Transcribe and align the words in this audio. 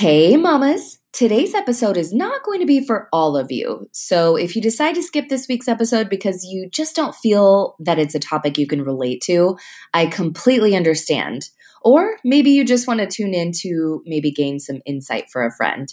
Hey, 0.00 0.38
mamas. 0.38 0.98
Today's 1.12 1.54
episode 1.54 1.98
is 1.98 2.10
not 2.10 2.42
going 2.42 2.60
to 2.60 2.66
be 2.66 2.82
for 2.82 3.06
all 3.12 3.36
of 3.36 3.52
you. 3.52 3.86
So, 3.92 4.34
if 4.34 4.56
you 4.56 4.62
decide 4.62 4.94
to 4.94 5.02
skip 5.02 5.28
this 5.28 5.46
week's 5.46 5.68
episode 5.68 6.08
because 6.08 6.42
you 6.42 6.70
just 6.70 6.96
don't 6.96 7.14
feel 7.14 7.76
that 7.80 7.98
it's 7.98 8.14
a 8.14 8.18
topic 8.18 8.56
you 8.56 8.66
can 8.66 8.82
relate 8.82 9.20
to, 9.24 9.58
I 9.92 10.06
completely 10.06 10.74
understand. 10.74 11.50
Or 11.82 12.16
maybe 12.24 12.48
you 12.48 12.64
just 12.64 12.88
want 12.88 13.00
to 13.00 13.06
tune 13.06 13.34
in 13.34 13.52
to 13.60 14.02
maybe 14.06 14.30
gain 14.30 14.58
some 14.58 14.80
insight 14.86 15.28
for 15.30 15.44
a 15.44 15.54
friend. 15.54 15.92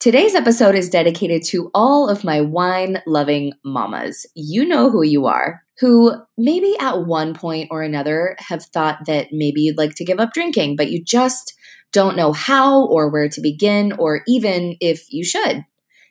Today's 0.00 0.34
episode 0.34 0.74
is 0.74 0.90
dedicated 0.90 1.44
to 1.44 1.70
all 1.74 2.08
of 2.08 2.24
my 2.24 2.40
wine 2.40 3.02
loving 3.06 3.52
mamas. 3.64 4.26
You 4.34 4.66
know 4.66 4.90
who 4.90 5.04
you 5.04 5.26
are, 5.26 5.62
who 5.78 6.12
maybe 6.36 6.74
at 6.80 7.06
one 7.06 7.34
point 7.34 7.68
or 7.70 7.82
another 7.82 8.34
have 8.40 8.64
thought 8.64 9.06
that 9.06 9.28
maybe 9.30 9.60
you'd 9.60 9.78
like 9.78 9.94
to 9.94 10.04
give 10.04 10.18
up 10.18 10.32
drinking, 10.32 10.74
but 10.74 10.90
you 10.90 11.04
just 11.04 11.54
don't 11.94 12.16
know 12.16 12.34
how 12.34 12.84
or 12.86 13.08
where 13.08 13.30
to 13.30 13.40
begin, 13.40 13.92
or 13.92 14.20
even 14.28 14.76
if 14.80 15.10
you 15.10 15.24
should. 15.24 15.64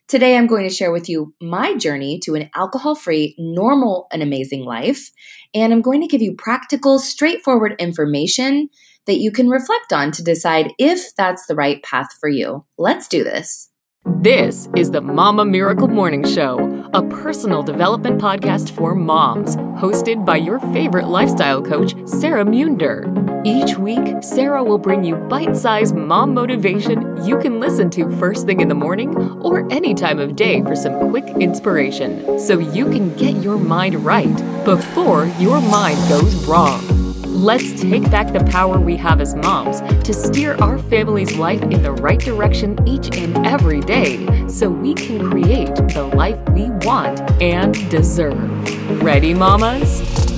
Today, 0.07 0.35
I'm 0.35 0.47
going 0.47 0.67
to 0.67 0.73
share 0.73 0.91
with 0.91 1.07
you 1.07 1.33
my 1.41 1.75
journey 1.75 2.19
to 2.23 2.35
an 2.35 2.49
alcohol 2.55 2.95
free, 2.95 3.35
normal, 3.37 4.07
and 4.11 4.23
amazing 4.23 4.65
life. 4.65 5.11
And 5.53 5.71
I'm 5.71 5.81
going 5.81 6.01
to 6.01 6.07
give 6.07 6.21
you 6.21 6.35
practical, 6.35 6.99
straightforward 6.99 7.75
information 7.79 8.69
that 9.05 9.19
you 9.19 9.31
can 9.31 9.49
reflect 9.49 9.93
on 9.93 10.11
to 10.13 10.23
decide 10.23 10.71
if 10.79 11.15
that's 11.15 11.45
the 11.45 11.55
right 11.55 11.83
path 11.83 12.07
for 12.19 12.29
you. 12.29 12.65
Let's 12.77 13.07
do 13.07 13.23
this. 13.23 13.69
This 14.05 14.67
is 14.75 14.91
the 14.91 14.99
Mama 14.99 15.45
Miracle 15.45 15.87
Morning 15.87 16.25
Show, 16.25 16.89
a 16.93 17.01
personal 17.03 17.63
development 17.63 18.19
podcast 18.19 18.71
for 18.71 18.93
moms, 18.95 19.55
hosted 19.55 20.25
by 20.25 20.35
your 20.35 20.59
favorite 20.73 21.07
lifestyle 21.07 21.61
coach, 21.61 21.95
Sarah 22.05 22.43
Munder. 22.43 23.09
Each 23.45 23.77
week, 23.77 24.21
Sarah 24.21 24.61
will 24.61 24.77
bring 24.77 25.05
you 25.05 25.15
bite 25.15 25.55
sized 25.55 25.95
mom 25.95 26.33
motivation 26.33 27.25
you 27.25 27.39
can 27.39 27.61
listen 27.61 27.89
to 27.91 28.11
first 28.17 28.45
thing 28.45 28.59
in 28.59 28.67
the 28.67 28.75
morning 28.75 29.15
or 29.41 29.71
any 29.71 29.93
time 29.93 30.19
of 30.19 30.35
day 30.35 30.61
for 30.63 30.75
some 30.75 31.09
quick 31.09 31.25
inspiration 31.39 32.37
so 32.37 32.59
you 32.59 32.89
can 32.89 33.15
get 33.15 33.41
your 33.41 33.57
mind 33.57 33.95
right 34.03 34.65
before 34.65 35.27
your 35.39 35.61
mind 35.61 35.97
goes 36.09 36.35
wrong. 36.45 37.02
Let's 37.43 37.81
take 37.81 38.09
back 38.09 38.31
the 38.31 38.41
power 38.45 38.79
we 38.79 38.95
have 38.95 39.19
as 39.19 39.35
moms 39.35 39.81
to 40.05 40.13
steer 40.13 40.55
our 40.61 40.77
family's 40.77 41.35
life 41.35 41.61
in 41.61 41.83
the 41.83 41.91
right 41.91 42.17
direction 42.17 42.79
each 42.87 43.17
and 43.17 43.45
every 43.45 43.81
day 43.81 44.47
so 44.47 44.69
we 44.69 44.93
can 44.93 45.29
create 45.29 45.75
the 45.75 46.09
life 46.15 46.39
we 46.51 46.69
want 46.87 47.19
and 47.41 47.73
deserve. 47.91 49.03
Ready, 49.03 49.33
mamas? 49.33 50.32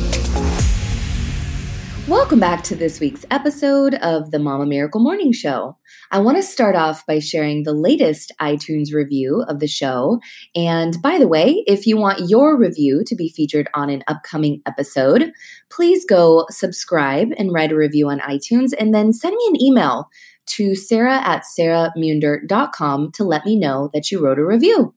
Welcome 2.07 2.39
back 2.39 2.63
to 2.65 2.75
this 2.75 2.99
week's 2.99 3.25
episode 3.31 3.95
of 3.95 4.29
the 4.29 4.37
Mama 4.37 4.67
Miracle 4.67 5.01
Morning 5.01 5.31
Show. 5.31 5.75
I 6.11 6.19
want 6.19 6.37
to 6.37 6.43
start 6.43 6.75
off 6.75 7.03
by 7.07 7.17
sharing 7.17 7.63
the 7.63 7.73
latest 7.73 8.31
iTunes 8.39 8.93
review 8.93 9.43
of 9.47 9.59
the 9.59 9.65
show. 9.67 10.19
And 10.55 11.01
by 11.01 11.17
the 11.17 11.27
way, 11.27 11.63
if 11.65 11.87
you 11.87 11.97
want 11.97 12.29
your 12.29 12.59
review 12.59 13.03
to 13.07 13.15
be 13.15 13.29
featured 13.29 13.69
on 13.73 13.89
an 13.89 14.03
upcoming 14.07 14.61
episode, 14.67 15.31
please 15.71 16.05
go 16.05 16.45
subscribe 16.51 17.29
and 17.39 17.51
write 17.51 17.71
a 17.71 17.75
review 17.75 18.07
on 18.07 18.19
iTunes 18.19 18.71
and 18.77 18.93
then 18.93 19.11
send 19.11 19.35
me 19.35 19.47
an 19.49 19.59
email 19.59 20.07
to 20.45 20.75
sarah 20.75 21.21
at 21.25 21.43
sarahmunder.com 21.59 23.13
to 23.13 23.23
let 23.23 23.45
me 23.45 23.57
know 23.57 23.89
that 23.95 24.11
you 24.11 24.23
wrote 24.23 24.37
a 24.37 24.45
review. 24.45 24.93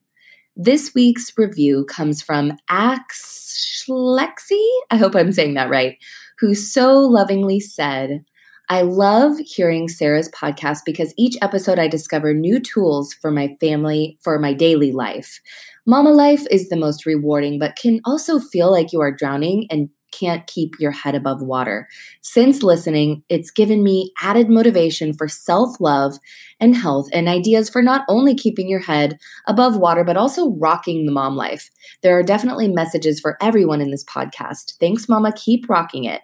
This 0.57 0.93
week's 0.95 1.33
review 1.39 1.87
comes 1.87 2.21
from 2.21 2.59
Axlexi. 2.69 4.63
I 4.91 4.97
hope 4.99 5.15
I'm 5.15 5.33
saying 5.33 5.55
that 5.55 5.71
right 5.71 5.97
who 6.41 6.55
so 6.55 6.99
lovingly 6.99 7.61
said, 7.61 8.25
I 8.71 8.83
love 8.83 9.39
hearing 9.39 9.89
Sarah's 9.89 10.29
podcast 10.29 10.81
because 10.85 11.15
each 11.17 11.37
episode 11.41 11.79
I 11.79 11.89
discover 11.89 12.35
new 12.35 12.61
tools 12.61 13.15
for 13.15 13.31
my 13.31 13.57
family, 13.61 14.19
for 14.23 14.39
my 14.39 14.53
daily 14.53 14.93
life. 14.93 15.41
Mama 15.87 16.11
life 16.11 16.47
is 16.51 16.69
the 16.69 16.77
most 16.77 17.07
rewarding, 17.07 17.59
but 17.59 17.77
can 17.77 18.01
also 18.05 18.39
feel 18.39 18.71
like 18.71 18.93
you 18.93 19.01
are 19.01 19.11
drowning 19.11 19.67
and 19.71 19.89
can't 20.13 20.47
keep 20.47 20.75
your 20.79 20.91
head 20.91 21.15
above 21.15 21.43
water. 21.43 21.89
Since 22.23 22.63
listening, 22.63 23.23
it's 23.29 23.51
given 23.51 23.83
me 23.83 24.13
added 24.21 24.49
motivation 24.49 25.13
for 25.13 25.29
self 25.29 25.81
love 25.81 26.19
and 26.61 26.77
health 26.77 27.09
and 27.13 27.29
ideas 27.29 27.69
for 27.71 27.83
not 27.83 28.05
only 28.09 28.35
keeping 28.35 28.69
your 28.69 28.81
head 28.81 29.19
above 29.47 29.77
water, 29.77 30.05
but 30.05 30.17
also 30.17 30.51
rocking 30.53 31.07
the 31.07 31.13
mom 31.13 31.37
life. 31.37 31.71
There 32.03 32.19
are 32.19 32.23
definitely 32.23 32.69
messages 32.69 33.21
for 33.21 33.37
everyone 33.41 33.81
in 33.81 33.91
this 33.91 34.05
podcast. 34.05 34.75
Thanks, 34.81 35.09
Mama. 35.09 35.33
Keep 35.33 35.69
rocking 35.69 36.05
it. 36.05 36.23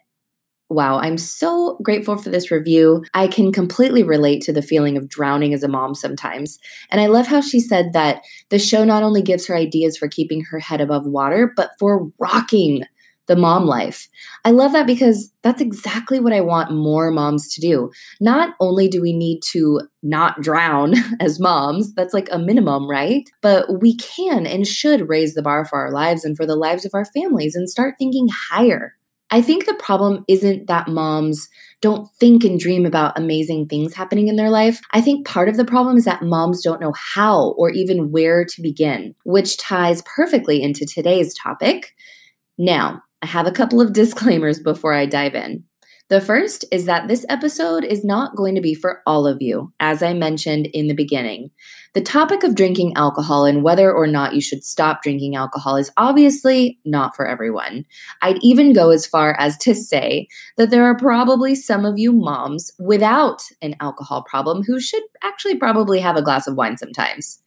Wow, 0.74 0.98
I'm 0.98 1.18
so 1.18 1.78
grateful 1.84 2.16
for 2.16 2.30
this 2.30 2.50
review. 2.50 3.04
I 3.14 3.28
can 3.28 3.52
completely 3.52 4.02
relate 4.02 4.42
to 4.42 4.52
the 4.52 4.60
feeling 4.60 4.96
of 4.96 5.08
drowning 5.08 5.54
as 5.54 5.62
a 5.62 5.68
mom 5.68 5.94
sometimes. 5.94 6.58
And 6.90 7.00
I 7.00 7.06
love 7.06 7.28
how 7.28 7.40
she 7.42 7.60
said 7.60 7.92
that 7.92 8.22
the 8.48 8.58
show 8.58 8.84
not 8.84 9.04
only 9.04 9.22
gives 9.22 9.46
her 9.46 9.54
ideas 9.54 9.96
for 9.96 10.08
keeping 10.08 10.42
her 10.50 10.58
head 10.58 10.80
above 10.80 11.06
water, 11.06 11.52
but 11.54 11.70
for 11.78 12.10
rocking 12.18 12.82
the 13.28 13.36
mom 13.36 13.66
life. 13.66 14.08
I 14.44 14.50
love 14.50 14.72
that 14.72 14.88
because 14.88 15.30
that's 15.42 15.60
exactly 15.60 16.18
what 16.18 16.32
I 16.32 16.40
want 16.40 16.72
more 16.72 17.12
moms 17.12 17.54
to 17.54 17.60
do. 17.60 17.92
Not 18.20 18.56
only 18.58 18.88
do 18.88 19.00
we 19.00 19.12
need 19.12 19.42
to 19.52 19.82
not 20.02 20.40
drown 20.40 20.94
as 21.20 21.38
moms, 21.38 21.94
that's 21.94 22.12
like 22.12 22.28
a 22.32 22.38
minimum, 22.38 22.90
right? 22.90 23.30
But 23.42 23.80
we 23.80 23.96
can 23.96 24.44
and 24.44 24.66
should 24.66 25.08
raise 25.08 25.34
the 25.34 25.42
bar 25.42 25.64
for 25.64 25.78
our 25.78 25.92
lives 25.92 26.24
and 26.24 26.36
for 26.36 26.46
the 26.46 26.56
lives 26.56 26.84
of 26.84 26.94
our 26.94 27.04
families 27.04 27.54
and 27.54 27.70
start 27.70 27.94
thinking 27.96 28.26
higher. 28.50 28.96
I 29.34 29.42
think 29.42 29.66
the 29.66 29.74
problem 29.74 30.24
isn't 30.28 30.68
that 30.68 30.86
moms 30.86 31.48
don't 31.80 32.08
think 32.20 32.44
and 32.44 32.56
dream 32.56 32.86
about 32.86 33.18
amazing 33.18 33.66
things 33.66 33.92
happening 33.92 34.28
in 34.28 34.36
their 34.36 34.48
life. 34.48 34.80
I 34.92 35.00
think 35.00 35.26
part 35.26 35.48
of 35.48 35.56
the 35.56 35.64
problem 35.64 35.96
is 35.96 36.04
that 36.04 36.22
moms 36.22 36.62
don't 36.62 36.80
know 36.80 36.92
how 36.92 37.56
or 37.58 37.70
even 37.70 38.12
where 38.12 38.44
to 38.44 38.62
begin, 38.62 39.16
which 39.24 39.56
ties 39.56 40.02
perfectly 40.02 40.62
into 40.62 40.86
today's 40.86 41.34
topic. 41.34 41.96
Now, 42.58 43.02
I 43.22 43.26
have 43.26 43.48
a 43.48 43.50
couple 43.50 43.80
of 43.80 43.92
disclaimers 43.92 44.60
before 44.60 44.94
I 44.94 45.04
dive 45.04 45.34
in. 45.34 45.64
The 46.10 46.20
first 46.20 46.66
is 46.70 46.84
that 46.84 47.08
this 47.08 47.24
episode 47.30 47.82
is 47.82 48.04
not 48.04 48.36
going 48.36 48.54
to 48.56 48.60
be 48.60 48.74
for 48.74 49.00
all 49.06 49.26
of 49.26 49.40
you, 49.40 49.72
as 49.80 50.02
I 50.02 50.12
mentioned 50.12 50.66
in 50.66 50.86
the 50.86 50.94
beginning. 50.94 51.50
The 51.94 52.02
topic 52.02 52.44
of 52.44 52.54
drinking 52.54 52.92
alcohol 52.94 53.46
and 53.46 53.62
whether 53.62 53.90
or 53.90 54.06
not 54.06 54.34
you 54.34 54.42
should 54.42 54.64
stop 54.64 55.02
drinking 55.02 55.34
alcohol 55.34 55.76
is 55.76 55.90
obviously 55.96 56.78
not 56.84 57.16
for 57.16 57.26
everyone. 57.26 57.86
I'd 58.20 58.42
even 58.42 58.74
go 58.74 58.90
as 58.90 59.06
far 59.06 59.34
as 59.38 59.56
to 59.58 59.74
say 59.74 60.28
that 60.58 60.68
there 60.68 60.84
are 60.84 60.96
probably 60.96 61.54
some 61.54 61.86
of 61.86 61.98
you 61.98 62.12
moms 62.12 62.70
without 62.78 63.42
an 63.62 63.74
alcohol 63.80 64.24
problem 64.24 64.62
who 64.62 64.80
should 64.80 65.04
actually 65.22 65.56
probably 65.56 66.00
have 66.00 66.16
a 66.16 66.22
glass 66.22 66.46
of 66.46 66.54
wine 66.54 66.76
sometimes. 66.76 67.40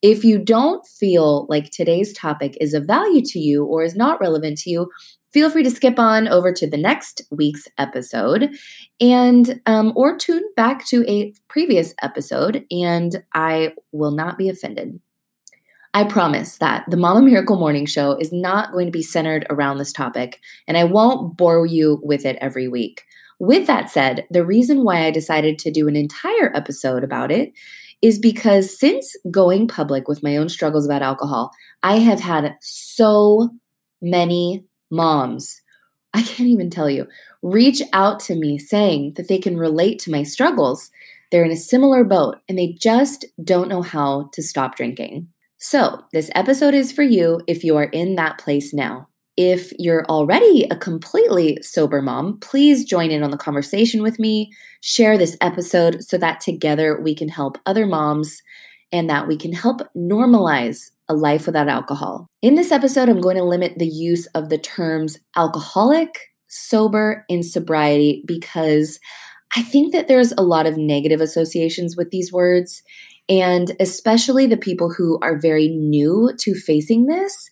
If 0.00 0.24
you 0.24 0.38
don't 0.38 0.86
feel 0.86 1.46
like 1.50 1.70
today's 1.70 2.12
topic 2.12 2.56
is 2.60 2.72
of 2.72 2.86
value 2.86 3.20
to 3.26 3.38
you 3.38 3.64
or 3.64 3.82
is 3.82 3.96
not 3.96 4.20
relevant 4.20 4.56
to 4.58 4.70
you, 4.70 4.90
feel 5.32 5.50
free 5.50 5.62
to 5.62 5.70
skip 5.70 5.98
on 5.98 6.28
over 6.28 6.52
to 6.52 6.68
the 6.68 6.76
next 6.76 7.22
week's 7.30 7.68
episode 7.78 8.50
and 9.00 9.60
um, 9.66 9.92
or 9.96 10.16
tune 10.16 10.44
back 10.56 10.86
to 10.86 11.04
a 11.08 11.32
previous 11.48 11.94
episode 12.02 12.64
and 12.70 13.22
i 13.34 13.72
will 13.92 14.12
not 14.12 14.38
be 14.38 14.48
offended. 14.48 15.00
I 15.94 16.04
promise 16.04 16.58
that 16.58 16.84
the 16.88 16.96
mama 16.96 17.22
miracle 17.22 17.58
morning 17.58 17.86
show 17.86 18.12
is 18.12 18.32
not 18.32 18.72
going 18.72 18.86
to 18.86 18.92
be 18.92 19.02
centered 19.02 19.46
around 19.50 19.78
this 19.78 19.92
topic 19.92 20.40
and 20.66 20.76
i 20.76 20.84
won't 20.84 21.36
bore 21.36 21.66
you 21.66 22.00
with 22.02 22.24
it 22.24 22.36
every 22.40 22.68
week. 22.68 23.04
With 23.38 23.66
that 23.66 23.90
said 23.90 24.26
the 24.30 24.44
reason 24.44 24.84
why 24.84 25.04
i 25.04 25.10
decided 25.10 25.58
to 25.60 25.70
do 25.70 25.88
an 25.88 25.96
entire 25.96 26.54
episode 26.54 27.04
about 27.04 27.30
it 27.30 27.52
is 28.00 28.18
because 28.18 28.78
since 28.78 29.16
going 29.28 29.66
public 29.66 30.06
with 30.06 30.22
my 30.22 30.36
own 30.36 30.48
struggles 30.48 30.86
about 30.86 31.02
alcohol 31.02 31.50
i 31.82 31.98
have 31.98 32.20
had 32.20 32.56
so 32.60 33.50
many 34.00 34.64
moms, 34.90 35.60
I 36.14 36.22
can't 36.22 36.48
even 36.48 36.70
tell 36.70 36.88
you, 36.88 37.06
reach 37.42 37.82
out 37.92 38.20
to 38.20 38.34
me 38.34 38.58
saying 38.58 39.14
that 39.16 39.28
they 39.28 39.38
can 39.38 39.56
relate 39.56 39.98
to 40.00 40.10
my 40.10 40.22
struggles. 40.22 40.90
They're 41.30 41.44
in 41.44 41.50
a 41.50 41.56
similar 41.56 42.04
boat 42.04 42.38
and 42.48 42.58
they 42.58 42.72
just 42.72 43.24
don't 43.44 43.68
know 43.68 43.82
how 43.82 44.30
to 44.32 44.42
stop 44.42 44.76
drinking. 44.76 45.28
So, 45.58 46.02
this 46.12 46.30
episode 46.34 46.72
is 46.72 46.92
for 46.92 47.02
you 47.02 47.40
if 47.46 47.64
you 47.64 47.76
are 47.76 47.84
in 47.84 48.14
that 48.14 48.38
place 48.38 48.72
now. 48.72 49.08
If 49.36 49.72
you're 49.78 50.04
already 50.06 50.66
a 50.70 50.76
completely 50.76 51.58
sober 51.62 52.00
mom, 52.00 52.38
please 52.40 52.84
join 52.84 53.10
in 53.10 53.22
on 53.22 53.30
the 53.30 53.36
conversation 53.36 54.02
with 54.02 54.18
me. 54.18 54.50
Share 54.80 55.18
this 55.18 55.36
episode 55.40 56.02
so 56.02 56.16
that 56.18 56.40
together 56.40 57.00
we 57.00 57.14
can 57.14 57.28
help 57.28 57.58
other 57.66 57.86
moms 57.86 58.42
and 58.90 59.10
that 59.10 59.28
we 59.28 59.36
can 59.36 59.52
help 59.52 59.80
normalize 59.96 60.90
a 61.08 61.14
life 61.14 61.46
without 61.46 61.68
alcohol. 61.68 62.26
In 62.42 62.54
this 62.54 62.72
episode, 62.72 63.08
I'm 63.08 63.20
going 63.20 63.36
to 63.36 63.44
limit 63.44 63.78
the 63.78 63.88
use 63.88 64.26
of 64.34 64.48
the 64.48 64.58
terms 64.58 65.18
alcoholic, 65.36 66.18
sober, 66.48 67.24
and 67.28 67.44
sobriety 67.44 68.22
because 68.26 68.98
I 69.56 69.62
think 69.62 69.92
that 69.92 70.08
there's 70.08 70.32
a 70.32 70.42
lot 70.42 70.66
of 70.66 70.76
negative 70.76 71.20
associations 71.20 71.96
with 71.96 72.10
these 72.10 72.32
words. 72.32 72.82
And 73.28 73.72
especially 73.80 74.46
the 74.46 74.56
people 74.56 74.92
who 74.92 75.18
are 75.22 75.38
very 75.38 75.68
new 75.68 76.32
to 76.38 76.54
facing 76.54 77.06
this, 77.06 77.50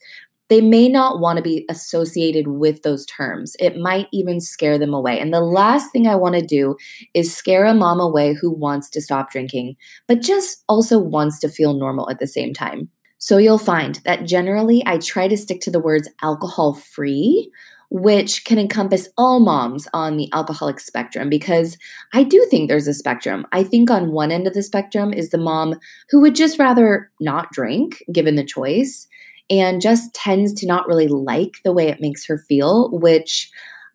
they 0.49 0.61
may 0.61 0.89
not 0.89 1.21
want 1.21 1.39
to 1.39 1.43
be 1.43 1.65
associated 1.69 2.47
with 2.47 2.83
those 2.83 3.05
terms. 3.07 3.57
It 3.59 3.77
might 3.77 4.07
even 4.13 4.41
scare 4.41 4.79
them 4.79 4.95
away. 4.95 5.19
And 5.19 5.33
the 5.35 5.41
last 5.41 5.91
thing 5.91 6.07
I 6.07 6.15
want 6.15 6.37
to 6.37 6.43
do 6.43 6.77
is 7.15 7.35
scare 7.35 7.65
a 7.65 7.75
mom 7.75 7.99
away 7.99 8.35
who 8.35 8.51
wants 8.53 8.89
to 8.91 9.01
stop 9.01 9.31
drinking, 9.31 9.75
but 10.07 10.23
just 10.23 10.63
also 10.69 10.99
wants 10.99 11.41
to 11.41 11.49
feel 11.49 11.75
normal 11.75 12.09
at 12.11 12.21
the 12.21 12.29
same 12.29 12.55
time. 12.55 12.91
So 13.19 13.39
you'll 13.39 13.59
find 13.59 13.97
that 14.05 14.25
generally 14.25 14.83
I 14.87 14.99
try 14.99 15.29
to 15.29 15.37
stick 15.37 15.61
to 15.63 15.71
the 15.71 15.81
words 15.81 16.09
alcohol 16.23 16.75
free 16.75 17.51
which 17.91 18.45
can 18.45 18.59
encompass 18.59 19.09
all 19.17 19.41
moms 19.41 19.87
on 19.93 20.17
the 20.17 20.29
alcoholic 20.33 20.81
spectrum 20.81 21.29
because 21.29 21.79
I 22.13 22.25
do 22.25 22.45
think 22.51 22.69
there's 22.69 22.89
a 22.89 22.95
spectrum. 22.95 23.47
I 23.53 23.63
think 23.63 23.91
on 23.91 24.13
one 24.13 24.33
end 24.33 24.47
of 24.47 24.55
the 24.55 24.63
spectrum 24.63 25.13
is 25.13 25.31
the 25.31 25.39
mom 25.39 25.79
who 26.11 26.21
would 26.21 26.35
just 26.35 26.59
rather 26.59 27.11
not 27.21 27.53
drink 27.53 28.03
given 28.13 28.35
the 28.35 28.45
choice 28.45 29.07
and 29.49 29.81
just 29.81 30.13
tends 30.15 30.53
to 30.55 30.67
not 30.67 30.89
really 30.89 31.07
like 31.07 31.59
the 31.63 31.73
way 31.73 31.89
it 31.89 32.01
makes 32.01 32.27
her 32.27 32.39
feel, 32.39 32.91
which 32.91 33.51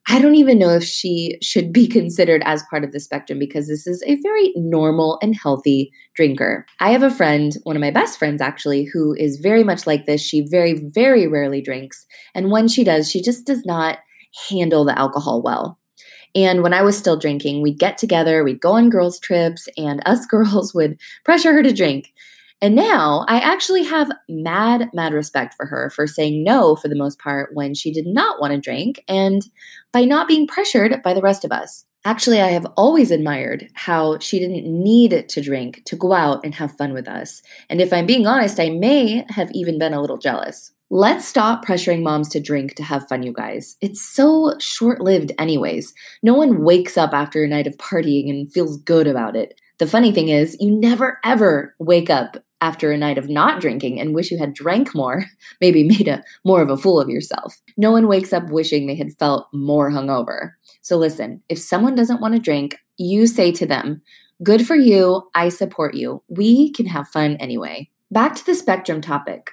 I 0.08 0.20
don't 0.20 0.36
even 0.36 0.58
know 0.58 0.72
if 0.72 0.84
she 0.84 1.38
should 1.42 1.72
be 1.72 1.88
considered 1.88 2.42
as 2.46 2.64
part 2.70 2.84
of 2.84 2.92
the 2.92 3.00
spectrum 3.00 3.38
because 3.38 3.68
this 3.68 3.86
is 3.86 4.04
a 4.06 4.20
very 4.22 4.52
normal 4.56 5.20
and 5.22 5.36
healthy 5.36 5.92
drinker. 6.16 6.66
I 6.80 6.92
have 6.92 7.04
a 7.04 7.12
friend, 7.12 7.54
one 7.64 7.76
of 7.76 7.82
my 7.82 7.92
best 7.92 8.18
friends 8.18 8.42
actually, 8.42 8.86
who 8.86 9.14
is 9.14 9.38
very 9.38 9.64
much 9.64 9.86
like 9.86 10.06
this. 10.06 10.22
She 10.22 10.42
very, 10.50 10.74
very 10.74 11.28
rarely 11.28 11.62
drinks. 11.62 12.06
And 12.34 12.52
when 12.52 12.68
she 12.68 12.84
does, 12.84 13.10
she 13.10 13.22
just 13.22 13.46
does 13.46 13.66
not 13.66 14.00
handle 14.50 14.86
the 14.86 14.98
alcohol 14.98 15.42
well. 15.42 15.78
And 16.34 16.64
when 16.64 16.74
I 16.74 16.82
was 16.82 16.98
still 16.98 17.18
drinking, 17.18 17.62
we'd 17.62 17.80
get 17.80 17.98
together, 17.98 18.44
we'd 18.44 18.62
go 18.62 18.72
on 18.74 18.90
girls' 18.90 19.20
trips, 19.20 19.68
and 19.78 20.02
us 20.06 20.26
girls 20.30 20.74
would 20.74 21.00
pressure 21.26 21.54
her 21.54 21.64
to 21.64 21.74
drink. 21.74 22.14
And 22.64 22.76
now 22.76 23.26
I 23.28 23.40
actually 23.40 23.84
have 23.84 24.12
mad, 24.30 24.92
mad 24.94 25.14
respect 25.14 25.56
for 25.56 25.66
her 25.66 25.90
for 25.90 26.06
saying 26.06 26.44
no 26.44 26.76
for 26.76 26.88
the 26.88 26.96
most 26.96 27.18
part 27.18 27.56
when 27.56 27.74
she 27.74 27.92
did 27.92 28.06
not 28.06 28.40
want 28.40 28.54
to 28.54 28.60
drink 28.60 29.04
and 29.08 29.42
by 29.92 30.06
not 30.06 30.28
being 30.28 30.46
pressured 30.46 31.02
by 31.02 31.16
the 31.16 31.24
rest 31.24 31.44
of 31.44 31.52
us. 31.52 31.86
Actually, 32.06 32.40
I 32.40 32.50
have 32.50 32.66
always 32.78 33.10
admired 33.12 33.70
how 33.74 34.20
she 34.20 34.40
didn't 34.40 34.66
need 34.66 35.28
to 35.28 35.42
drink 35.42 35.84
to 35.86 35.96
go 35.96 36.14
out 36.14 36.44
and 36.44 36.54
have 36.56 36.78
fun 36.78 36.94
with 36.94 37.08
us. 37.08 37.42
And 37.70 37.82
if 37.82 37.92
I'm 37.94 38.06
being 38.06 38.26
honest, 38.28 38.60
I 38.60 38.70
may 38.70 39.26
have 39.30 39.52
even 39.54 39.80
been 39.80 39.94
a 39.94 40.02
little 40.02 40.18
jealous. 40.18 40.72
Let's 40.90 41.28
stop 41.28 41.64
pressuring 41.64 42.04
moms 42.04 42.28
to 42.30 42.40
drink 42.40 42.76
to 42.76 42.84
have 42.84 43.08
fun, 43.08 43.24
you 43.24 43.34
guys. 43.34 43.78
It's 43.82 44.02
so 44.02 44.56
short 44.60 45.00
lived, 45.00 45.32
anyways. 45.40 45.94
No 46.22 46.34
one 46.34 46.64
wakes 46.64 46.98
up 46.98 47.14
after 47.14 47.44
a 47.44 47.48
night 47.48 47.68
of 47.68 47.78
partying 47.78 48.30
and 48.30 48.52
feels 48.52 48.78
good 48.78 49.08
about 49.08 49.36
it. 49.36 49.60
The 49.78 49.88
funny 49.88 50.12
thing 50.12 50.30
is, 50.30 50.58
you 50.60 50.72
never 50.72 51.20
ever 51.24 51.76
wake 51.80 52.10
up 52.10 52.44
after 52.62 52.92
a 52.92 52.98
night 52.98 53.18
of 53.18 53.28
not 53.28 53.60
drinking 53.60 54.00
and 54.00 54.16
wish 54.16 54.32
you 54.32 54.38
had 54.38 54.54
drank 54.54 54.96
more, 54.96 55.26
maybe 55.62 55.84
made 55.84 56.08
a 56.08 56.24
more 56.46 56.62
of 56.62 56.70
a 56.70 56.78
fool 56.78 57.00
of 57.00 57.10
yourself. 57.10 57.60
No 57.76 57.92
one 57.92 58.08
wakes 58.08 58.32
up 58.32 58.50
wishing 58.50 58.88
they 58.88 58.96
had 58.96 59.14
felt 59.20 59.48
more 59.54 59.92
hungover. 59.92 60.52
So 60.82 60.98
listen, 60.98 61.42
if 61.50 61.60
someone 61.60 61.96
doesn't 61.96 62.22
want 62.22 62.36
to 62.36 62.40
drink, 62.40 62.78
you 62.98 63.28
say 63.28 63.52
to 63.52 63.66
them, 63.66 64.02
"Good 64.44 64.66
for 64.66 64.76
you, 64.76 65.24
I 65.36 65.50
support 65.50 65.96
you. 65.96 66.24
We 66.30 66.72
can 66.72 66.86
have 66.86 67.08
fun 67.08 67.36
anyway." 67.38 67.90
Back 68.12 68.36
to 68.36 68.46
the 68.46 68.56
spectrum 68.56 69.02
topic. 69.02 69.52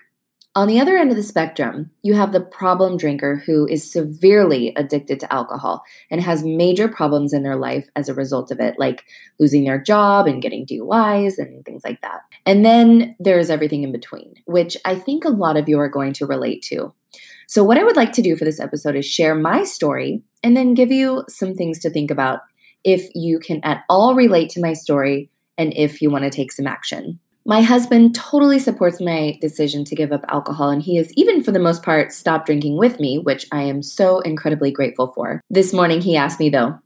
On 0.58 0.66
the 0.66 0.80
other 0.80 0.96
end 0.96 1.12
of 1.12 1.16
the 1.16 1.22
spectrum, 1.22 1.92
you 2.02 2.14
have 2.14 2.32
the 2.32 2.40
problem 2.40 2.96
drinker 2.96 3.36
who 3.46 3.64
is 3.68 3.92
severely 3.92 4.72
addicted 4.74 5.20
to 5.20 5.32
alcohol 5.32 5.84
and 6.10 6.20
has 6.20 6.42
major 6.42 6.88
problems 6.88 7.32
in 7.32 7.44
their 7.44 7.54
life 7.54 7.88
as 7.94 8.08
a 8.08 8.14
result 8.14 8.50
of 8.50 8.58
it, 8.58 8.74
like 8.76 9.04
losing 9.38 9.62
their 9.62 9.80
job 9.80 10.26
and 10.26 10.42
getting 10.42 10.66
DUIs 10.66 11.38
and 11.38 11.64
things 11.64 11.82
like 11.84 12.00
that. 12.00 12.22
And 12.44 12.66
then 12.66 13.14
there's 13.20 13.50
everything 13.50 13.84
in 13.84 13.92
between, 13.92 14.34
which 14.46 14.76
I 14.84 14.96
think 14.96 15.24
a 15.24 15.28
lot 15.28 15.56
of 15.56 15.68
you 15.68 15.78
are 15.78 15.88
going 15.88 16.12
to 16.14 16.26
relate 16.26 16.62
to. 16.70 16.92
So, 17.46 17.62
what 17.62 17.78
I 17.78 17.84
would 17.84 17.94
like 17.94 18.10
to 18.14 18.22
do 18.22 18.36
for 18.36 18.44
this 18.44 18.58
episode 18.58 18.96
is 18.96 19.06
share 19.06 19.36
my 19.36 19.62
story 19.62 20.24
and 20.42 20.56
then 20.56 20.74
give 20.74 20.90
you 20.90 21.22
some 21.28 21.54
things 21.54 21.78
to 21.82 21.90
think 21.90 22.10
about 22.10 22.40
if 22.82 23.08
you 23.14 23.38
can 23.38 23.60
at 23.62 23.84
all 23.88 24.16
relate 24.16 24.50
to 24.50 24.60
my 24.60 24.72
story 24.72 25.30
and 25.56 25.72
if 25.76 26.02
you 26.02 26.10
want 26.10 26.24
to 26.24 26.30
take 26.30 26.50
some 26.50 26.66
action. 26.66 27.20
My 27.48 27.62
husband 27.62 28.14
totally 28.14 28.58
supports 28.58 29.00
my 29.00 29.38
decision 29.40 29.82
to 29.86 29.94
give 29.94 30.12
up 30.12 30.22
alcohol, 30.28 30.68
and 30.68 30.82
he 30.82 30.96
has 30.96 31.10
even, 31.14 31.42
for 31.42 31.50
the 31.50 31.58
most 31.58 31.82
part, 31.82 32.12
stopped 32.12 32.44
drinking 32.44 32.76
with 32.76 33.00
me, 33.00 33.18
which 33.18 33.46
I 33.50 33.62
am 33.62 33.82
so 33.82 34.20
incredibly 34.20 34.70
grateful 34.70 35.12
for. 35.14 35.40
This 35.48 35.72
morning, 35.72 36.02
he 36.02 36.14
asked 36.14 36.38
me, 36.38 36.50
though, 36.50 36.78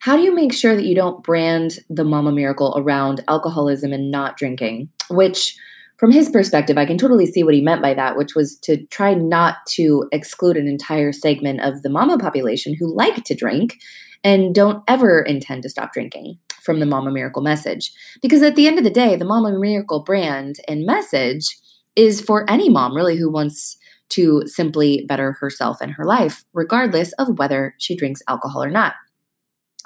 how 0.00 0.16
do 0.16 0.22
you 0.22 0.34
make 0.34 0.52
sure 0.52 0.74
that 0.74 0.86
you 0.86 0.96
don't 0.96 1.22
brand 1.22 1.78
the 1.88 2.02
Mama 2.02 2.32
Miracle 2.32 2.74
around 2.76 3.22
alcoholism 3.28 3.92
and 3.92 4.10
not 4.10 4.36
drinking? 4.36 4.88
Which, 5.08 5.56
from 5.98 6.10
his 6.10 6.28
perspective, 6.28 6.76
I 6.76 6.84
can 6.84 6.98
totally 6.98 7.26
see 7.26 7.44
what 7.44 7.54
he 7.54 7.60
meant 7.60 7.80
by 7.80 7.94
that, 7.94 8.16
which 8.16 8.34
was 8.34 8.58
to 8.62 8.84
try 8.86 9.14
not 9.14 9.58
to 9.74 10.08
exclude 10.10 10.56
an 10.56 10.66
entire 10.66 11.12
segment 11.12 11.60
of 11.60 11.82
the 11.82 11.90
mama 11.90 12.18
population 12.18 12.74
who 12.76 12.92
like 12.92 13.22
to 13.22 13.36
drink 13.36 13.76
and 14.24 14.52
don't 14.52 14.82
ever 14.88 15.22
intend 15.22 15.62
to 15.62 15.68
stop 15.68 15.92
drinking 15.92 16.40
from 16.68 16.80
the 16.80 16.86
Mama 16.86 17.10
Miracle 17.10 17.40
message. 17.40 17.94
Because 18.20 18.42
at 18.42 18.54
the 18.54 18.66
end 18.66 18.76
of 18.76 18.84
the 18.84 18.90
day, 18.90 19.16
the 19.16 19.24
Mama 19.24 19.58
Miracle 19.58 20.00
brand 20.00 20.56
and 20.68 20.84
message 20.84 21.56
is 21.96 22.20
for 22.20 22.44
any 22.46 22.68
mom 22.68 22.94
really 22.94 23.16
who 23.16 23.30
wants 23.30 23.78
to 24.10 24.42
simply 24.44 25.06
better 25.08 25.32
herself 25.32 25.80
and 25.80 25.92
her 25.92 26.04
life, 26.04 26.44
regardless 26.52 27.14
of 27.14 27.38
whether 27.38 27.74
she 27.78 27.96
drinks 27.96 28.20
alcohol 28.28 28.62
or 28.62 28.68
not. 28.68 28.96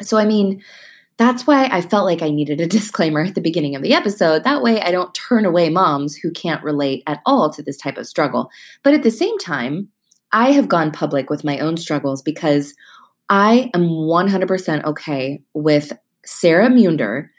So, 0.03 0.19
I 0.19 0.25
mean, 0.25 0.61
that's 1.19 1.47
why 1.47 1.69
I 1.71 1.83
felt 1.83 2.05
like 2.05 2.21
I 2.21 2.31
needed 2.31 2.61
a 2.61 2.67
disclaimer 2.79 3.21
at 3.21 3.37
the 3.37 3.41
beginning 3.41 3.77
of 3.77 3.83
the 3.83 3.95
episode. 3.95 4.43
That 4.43 4.61
way, 4.61 4.81
I 4.83 4.91
don't 4.91 5.15
turn 5.15 5.47
away 5.47 5.71
moms 5.71 6.17
who 6.17 6.33
can't 6.33 6.65
relate 6.65 7.05
at 7.07 7.21
all 7.25 7.49
to 7.53 7.63
this 7.63 7.77
type 7.77 7.97
of 7.97 8.09
struggle. 8.09 8.51
But 8.83 8.95
at 8.95 9.05
the 9.05 9.11
same 9.13 9.39
time, 9.39 9.91
I 10.33 10.51
have 10.51 10.67
gone 10.67 10.91
public 10.91 11.31
with 11.31 11.45
my 11.45 11.61
own 11.61 11.77
struggles 11.77 12.23
because 12.23 12.75
I 13.29 13.71
am 13.73 13.85
100% 13.85 14.85
okay 14.85 15.43
with 15.55 15.93
Sarah 16.25 16.71
Munder 16.71 17.31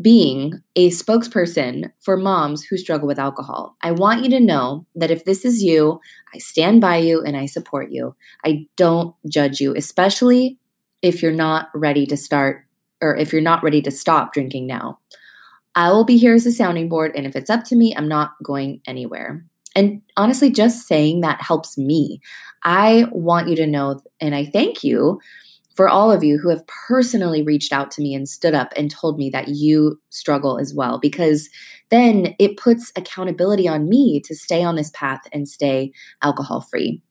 being 0.00 0.62
a 0.74 0.90
spokesperson 0.90 1.90
for 2.00 2.16
moms 2.16 2.64
who 2.64 2.76
struggle 2.76 3.08
with 3.08 3.18
alcohol. 3.18 3.76
I 3.82 3.92
want 3.92 4.24
you 4.24 4.30
to 4.30 4.40
know 4.40 4.86
that 4.94 5.10
if 5.10 5.24
this 5.24 5.44
is 5.44 5.62
you, 5.62 6.00
I 6.34 6.38
stand 6.38 6.80
by 6.80 6.96
you 6.96 7.22
and 7.22 7.36
I 7.36 7.46
support 7.46 7.90
you. 7.90 8.14
I 8.44 8.66
don't 8.76 9.14
judge 9.28 9.60
you, 9.60 9.74
especially 9.74 10.58
if 11.00 11.22
you're 11.22 11.32
not 11.32 11.68
ready 11.74 12.04
to 12.06 12.16
start 12.16 12.66
or 13.00 13.16
if 13.16 13.32
you're 13.32 13.42
not 13.42 13.62
ready 13.62 13.80
to 13.82 13.90
stop 13.90 14.34
drinking 14.34 14.66
now. 14.66 14.98
I 15.74 15.90
will 15.92 16.04
be 16.04 16.16
here 16.16 16.34
as 16.34 16.46
a 16.46 16.52
sounding 16.52 16.88
board, 16.88 17.12
and 17.14 17.26
if 17.26 17.36
it's 17.36 17.50
up 17.50 17.64
to 17.64 17.76
me, 17.76 17.94
I'm 17.94 18.08
not 18.08 18.32
going 18.42 18.80
anywhere. 18.86 19.44
And 19.74 20.00
honestly, 20.16 20.50
just 20.50 20.86
saying 20.86 21.20
that 21.20 21.42
helps 21.42 21.76
me. 21.76 22.20
I 22.64 23.06
want 23.12 23.48
you 23.48 23.56
to 23.56 23.66
know, 23.66 24.00
and 24.18 24.34
I 24.34 24.46
thank 24.46 24.82
you 24.82 25.20
for 25.76 25.88
all 25.88 26.10
of 26.10 26.24
you 26.24 26.38
who 26.38 26.48
have 26.48 26.66
personally 26.66 27.42
reached 27.42 27.72
out 27.72 27.90
to 27.92 28.02
me 28.02 28.14
and 28.14 28.28
stood 28.28 28.54
up 28.54 28.72
and 28.76 28.90
told 28.90 29.18
me 29.18 29.30
that 29.30 29.48
you 29.48 30.00
struggle 30.10 30.58
as 30.58 30.74
well, 30.74 30.98
because 30.98 31.50
then 31.90 32.34
it 32.38 32.56
puts 32.56 32.92
accountability 32.96 33.68
on 33.68 33.88
me 33.88 34.20
to 34.20 34.34
stay 34.34 34.64
on 34.64 34.74
this 34.74 34.90
path 34.94 35.20
and 35.32 35.48
stay 35.48 35.92
alcohol 36.22 36.62
free. 36.62 37.02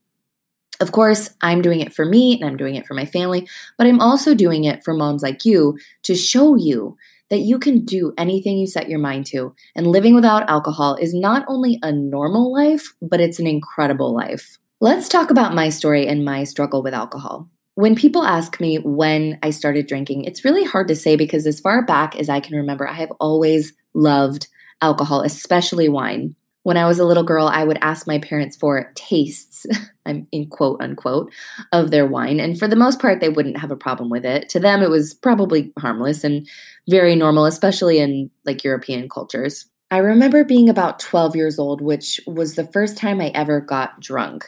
Of 0.80 0.92
course, 0.92 1.30
I'm 1.40 1.62
doing 1.62 1.80
it 1.80 1.94
for 1.94 2.04
me 2.04 2.34
and 2.34 2.44
I'm 2.44 2.56
doing 2.58 2.74
it 2.74 2.86
for 2.86 2.94
my 2.94 3.06
family, 3.06 3.48
but 3.78 3.86
I'm 3.86 4.00
also 4.00 4.34
doing 4.34 4.64
it 4.64 4.84
for 4.84 4.92
moms 4.92 5.22
like 5.22 5.44
you 5.44 5.78
to 6.02 6.14
show 6.14 6.56
you 6.56 6.96
that 7.30 7.40
you 7.40 7.58
can 7.58 7.84
do 7.84 8.12
anything 8.18 8.58
you 8.58 8.66
set 8.66 8.88
your 8.88 8.98
mind 8.98 9.26
to. 9.26 9.54
And 9.74 9.86
living 9.86 10.14
without 10.14 10.48
alcohol 10.50 10.96
is 11.00 11.14
not 11.14 11.44
only 11.48 11.78
a 11.82 11.92
normal 11.92 12.52
life, 12.52 12.94
but 13.00 13.20
it's 13.20 13.38
an 13.38 13.46
incredible 13.46 14.14
life. 14.14 14.58
Let's 14.80 15.08
talk 15.08 15.30
about 15.30 15.54
my 15.54 15.70
story 15.70 16.06
and 16.06 16.24
my 16.24 16.44
struggle 16.44 16.82
with 16.82 16.92
alcohol. 16.92 17.48
When 17.76 17.94
people 17.94 18.24
ask 18.24 18.58
me 18.58 18.78
when 18.78 19.38
I 19.42 19.50
started 19.50 19.86
drinking, 19.86 20.24
it's 20.24 20.46
really 20.46 20.64
hard 20.64 20.88
to 20.88 20.96
say 20.96 21.14
because 21.14 21.46
as 21.46 21.60
far 21.60 21.84
back 21.84 22.16
as 22.16 22.30
I 22.30 22.40
can 22.40 22.56
remember, 22.56 22.88
I 22.88 22.94
have 22.94 23.10
always 23.20 23.74
loved 23.92 24.48
alcohol, 24.80 25.20
especially 25.20 25.86
wine. 25.90 26.36
When 26.62 26.78
I 26.78 26.86
was 26.86 26.98
a 26.98 27.04
little 27.04 27.22
girl, 27.22 27.48
I 27.48 27.64
would 27.64 27.76
ask 27.82 28.06
my 28.06 28.18
parents 28.18 28.56
for 28.56 28.90
tastes, 28.94 29.66
I'm 30.06 30.26
in 30.32 30.48
quote 30.48 30.80
unquote, 30.80 31.30
of 31.70 31.90
their 31.90 32.06
wine. 32.06 32.40
And 32.40 32.58
for 32.58 32.66
the 32.66 32.76
most 32.76 32.98
part, 32.98 33.20
they 33.20 33.28
wouldn't 33.28 33.58
have 33.58 33.70
a 33.70 33.76
problem 33.76 34.08
with 34.08 34.24
it. 34.24 34.48
To 34.48 34.58
them, 34.58 34.82
it 34.82 34.88
was 34.88 35.12
probably 35.12 35.74
harmless 35.78 36.24
and 36.24 36.48
very 36.88 37.14
normal, 37.14 37.44
especially 37.44 37.98
in 37.98 38.30
like 38.46 38.64
European 38.64 39.06
cultures. 39.06 39.66
I 39.90 39.98
remember 39.98 40.44
being 40.44 40.70
about 40.70 40.98
12 40.98 41.36
years 41.36 41.58
old, 41.58 41.82
which 41.82 42.22
was 42.26 42.54
the 42.54 42.66
first 42.68 42.96
time 42.96 43.20
I 43.20 43.28
ever 43.34 43.60
got 43.60 44.00
drunk. 44.00 44.46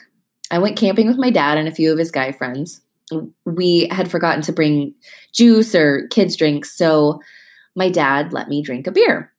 I 0.49 0.57
went 0.57 0.77
camping 0.77 1.05
with 1.05 1.19
my 1.19 1.29
dad 1.29 1.59
and 1.59 1.67
a 1.67 1.75
few 1.75 1.91
of 1.91 1.99
his 1.99 2.09
guy 2.09 2.31
friends 2.31 2.81
we 3.45 3.87
had 3.91 4.11
forgotten 4.11 4.41
to 4.43 4.53
bring 4.53 4.93
juice 5.33 5.73
or 5.75 6.07
kids' 6.09 6.35
drinks. 6.35 6.75
So 6.75 7.19
my 7.75 7.89
dad 7.89 8.33
let 8.33 8.49
me 8.49 8.61
drink 8.61 8.87
a 8.87 8.91
beer. 8.91 9.31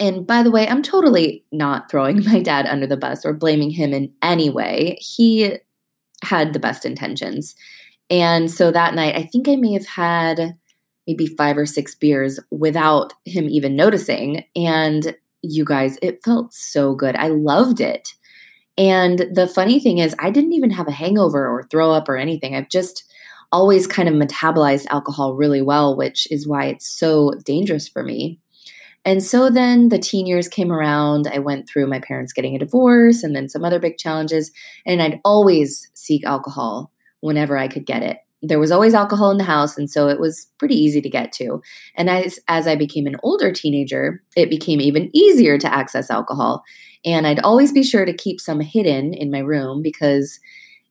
And 0.00 0.26
by 0.26 0.42
the 0.42 0.50
way, 0.50 0.68
I'm 0.68 0.82
totally 0.82 1.44
not 1.52 1.90
throwing 1.90 2.24
my 2.26 2.40
dad 2.40 2.66
under 2.66 2.86
the 2.86 2.96
bus 2.96 3.24
or 3.24 3.32
blaming 3.32 3.70
him 3.70 3.92
in 3.92 4.12
any 4.22 4.50
way. 4.50 4.98
He 5.00 5.58
had 6.22 6.52
the 6.52 6.58
best 6.58 6.84
intentions. 6.84 7.54
And 8.10 8.50
so 8.50 8.70
that 8.70 8.94
night, 8.94 9.16
I 9.16 9.22
think 9.22 9.48
I 9.48 9.56
may 9.56 9.72
have 9.72 9.86
had 9.86 10.56
maybe 11.06 11.26
five 11.26 11.56
or 11.56 11.66
six 11.66 11.94
beers 11.94 12.40
without 12.50 13.12
him 13.24 13.48
even 13.48 13.76
noticing. 13.76 14.44
And 14.56 15.16
you 15.42 15.64
guys, 15.64 15.98
it 16.00 16.24
felt 16.24 16.54
so 16.54 16.94
good. 16.94 17.16
I 17.16 17.28
loved 17.28 17.80
it. 17.80 18.14
And 18.76 19.26
the 19.32 19.46
funny 19.46 19.78
thing 19.78 19.98
is, 19.98 20.14
I 20.18 20.30
didn't 20.30 20.52
even 20.52 20.70
have 20.70 20.88
a 20.88 20.92
hangover 20.92 21.46
or 21.46 21.62
throw 21.64 21.92
up 21.92 22.08
or 22.08 22.16
anything. 22.16 22.54
I've 22.54 22.68
just 22.68 23.04
always 23.52 23.86
kind 23.86 24.08
of 24.08 24.14
metabolized 24.14 24.86
alcohol 24.90 25.34
really 25.34 25.62
well, 25.62 25.96
which 25.96 26.26
is 26.30 26.46
why 26.46 26.66
it's 26.66 26.90
so 26.90 27.32
dangerous 27.44 27.88
for 27.88 28.02
me. 28.02 28.40
And 29.04 29.22
so 29.22 29.50
then 29.50 29.90
the 29.90 29.98
teen 29.98 30.26
years 30.26 30.48
came 30.48 30.72
around. 30.72 31.28
I 31.32 31.38
went 31.38 31.68
through 31.68 31.86
my 31.86 32.00
parents 32.00 32.32
getting 32.32 32.56
a 32.56 32.58
divorce 32.58 33.22
and 33.22 33.36
then 33.36 33.48
some 33.48 33.64
other 33.64 33.78
big 33.78 33.98
challenges. 33.98 34.50
And 34.86 35.00
I'd 35.00 35.20
always 35.24 35.90
seek 35.94 36.24
alcohol 36.24 36.90
whenever 37.20 37.56
I 37.56 37.68
could 37.68 37.86
get 37.86 38.02
it. 38.02 38.18
There 38.46 38.58
was 38.58 38.70
always 38.70 38.94
alcohol 38.94 39.30
in 39.30 39.38
the 39.38 39.44
house, 39.44 39.78
and 39.78 39.90
so 39.90 40.08
it 40.08 40.20
was 40.20 40.48
pretty 40.58 40.74
easy 40.74 41.00
to 41.00 41.08
get 41.08 41.32
to. 41.32 41.62
And 41.96 42.10
as, 42.10 42.38
as 42.48 42.66
I 42.66 42.76
became 42.76 43.06
an 43.06 43.16
older 43.22 43.52
teenager, 43.52 44.22
it 44.36 44.50
became 44.50 44.80
even 44.80 45.10
easier 45.14 45.56
to 45.58 45.72
access 45.72 46.10
alcohol. 46.10 46.62
And 47.04 47.26
I'd 47.26 47.40
always 47.40 47.72
be 47.72 47.82
sure 47.82 48.04
to 48.04 48.12
keep 48.12 48.40
some 48.40 48.60
hidden 48.60 49.14
in 49.14 49.30
my 49.30 49.38
room 49.38 49.82
because 49.82 50.40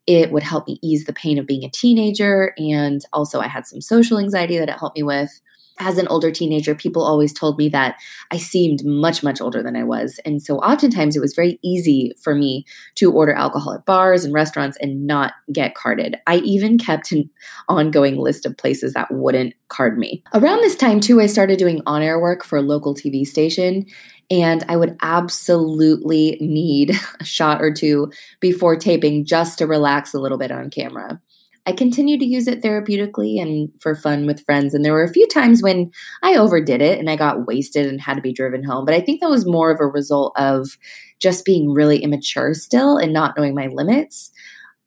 it 0.07 0.31
would 0.31 0.43
help 0.43 0.67
me 0.67 0.79
ease 0.81 1.05
the 1.05 1.13
pain 1.13 1.37
of 1.37 1.47
being 1.47 1.63
a 1.63 1.69
teenager. 1.69 2.53
And 2.57 3.01
also, 3.13 3.39
I 3.39 3.47
had 3.47 3.67
some 3.67 3.81
social 3.81 4.19
anxiety 4.19 4.57
that 4.57 4.69
it 4.69 4.79
helped 4.79 4.97
me 4.97 5.03
with 5.03 5.41
as 5.79 5.97
an 5.97 6.07
older 6.07 6.31
teenager, 6.31 6.75
people 6.75 7.03
always 7.03 7.33
told 7.33 7.57
me 7.57 7.69
that 7.69 7.95
I 8.31 8.37
seemed 8.37 8.85
much, 8.85 9.23
much 9.23 9.41
older 9.41 9.63
than 9.63 9.75
I 9.75 9.83
was. 9.83 10.19
And 10.25 10.41
so 10.41 10.57
oftentimes 10.57 11.15
it 11.15 11.21
was 11.21 11.33
very 11.33 11.59
easy 11.63 12.13
for 12.21 12.35
me 12.35 12.65
to 12.95 13.11
order 13.11 13.33
alcohol 13.33 13.73
at 13.73 13.85
bars 13.85 14.23
and 14.23 14.33
restaurants 14.33 14.77
and 14.79 15.07
not 15.07 15.33
get 15.51 15.75
carded. 15.75 16.17
I 16.27 16.37
even 16.37 16.77
kept 16.77 17.11
an 17.11 17.29
ongoing 17.67 18.17
list 18.17 18.45
of 18.45 18.57
places 18.57 18.93
that 18.93 19.11
wouldn't 19.11 19.55
card 19.69 19.97
me. 19.97 20.23
Around 20.33 20.61
this 20.61 20.75
time, 20.75 20.99
too, 20.99 21.19
I 21.19 21.25
started 21.25 21.57
doing 21.57 21.81
on 21.85 22.03
air 22.03 22.19
work 22.19 22.43
for 22.43 22.57
a 22.57 22.61
local 22.61 22.93
TV 22.93 23.25
station. 23.25 23.85
And 24.29 24.63
I 24.69 24.77
would 24.77 24.95
absolutely 25.01 26.37
need 26.39 26.91
a 27.19 27.25
shot 27.25 27.61
or 27.61 27.73
two 27.73 28.11
before 28.39 28.75
taping 28.75 29.25
just 29.25 29.57
to 29.57 29.67
relax 29.67 30.13
a 30.13 30.19
little 30.19 30.37
bit 30.37 30.51
on 30.51 30.69
camera. 30.69 31.19
I 31.65 31.71
continued 31.71 32.19
to 32.19 32.25
use 32.25 32.47
it 32.47 32.61
therapeutically 32.61 33.41
and 33.41 33.69
for 33.79 33.95
fun 33.95 34.25
with 34.25 34.43
friends. 34.43 34.73
And 34.73 34.83
there 34.83 34.93
were 34.93 35.03
a 35.03 35.13
few 35.13 35.27
times 35.27 35.63
when 35.63 35.91
I 36.21 36.35
overdid 36.35 36.81
it 36.81 36.99
and 36.99 37.09
I 37.09 37.15
got 37.15 37.47
wasted 37.47 37.85
and 37.87 38.01
had 38.01 38.15
to 38.15 38.21
be 38.21 38.33
driven 38.33 38.63
home. 38.63 38.85
But 38.85 38.95
I 38.95 38.99
think 38.99 39.21
that 39.21 39.29
was 39.29 39.45
more 39.45 39.71
of 39.71 39.79
a 39.79 39.87
result 39.87 40.33
of 40.37 40.77
just 41.19 41.45
being 41.45 41.71
really 41.71 41.99
immature 41.99 42.53
still 42.53 42.97
and 42.97 43.13
not 43.13 43.37
knowing 43.37 43.55
my 43.55 43.67
limits 43.67 44.31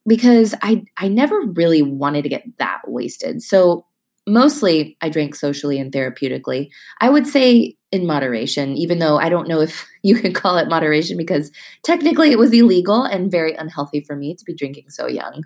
because 0.07 0.55
I, 0.63 0.85
I 0.99 1.09
never 1.09 1.41
really 1.41 1.83
wanted 1.83 2.23
to 2.23 2.29
get 2.29 2.45
that 2.59 2.83
wasted. 2.87 3.43
So 3.43 3.87
mostly 4.27 4.97
I 5.01 5.09
drank 5.09 5.35
socially 5.35 5.79
and 5.79 5.93
therapeutically. 5.93 6.71
I 7.01 7.09
would 7.09 7.27
say 7.27 7.77
in 7.93 8.07
moderation, 8.07 8.77
even 8.77 8.99
though 8.99 9.19
I 9.19 9.29
don't 9.29 9.49
know 9.49 9.61
if 9.61 9.87
you 10.03 10.17
could 10.17 10.35
call 10.35 10.59
it 10.59 10.69
moderation 10.69 11.17
because 11.17 11.51
technically 11.83 12.33
it 12.33 12.39
was 12.39 12.53
illegal 12.53 13.05
and 13.05 13.31
very 13.31 13.55
unhealthy 13.55 14.01
for 14.01 14.17
me 14.17 14.35
to 14.35 14.45
be 14.45 14.55
drinking 14.55 14.91
so 14.91 15.07
young. 15.07 15.45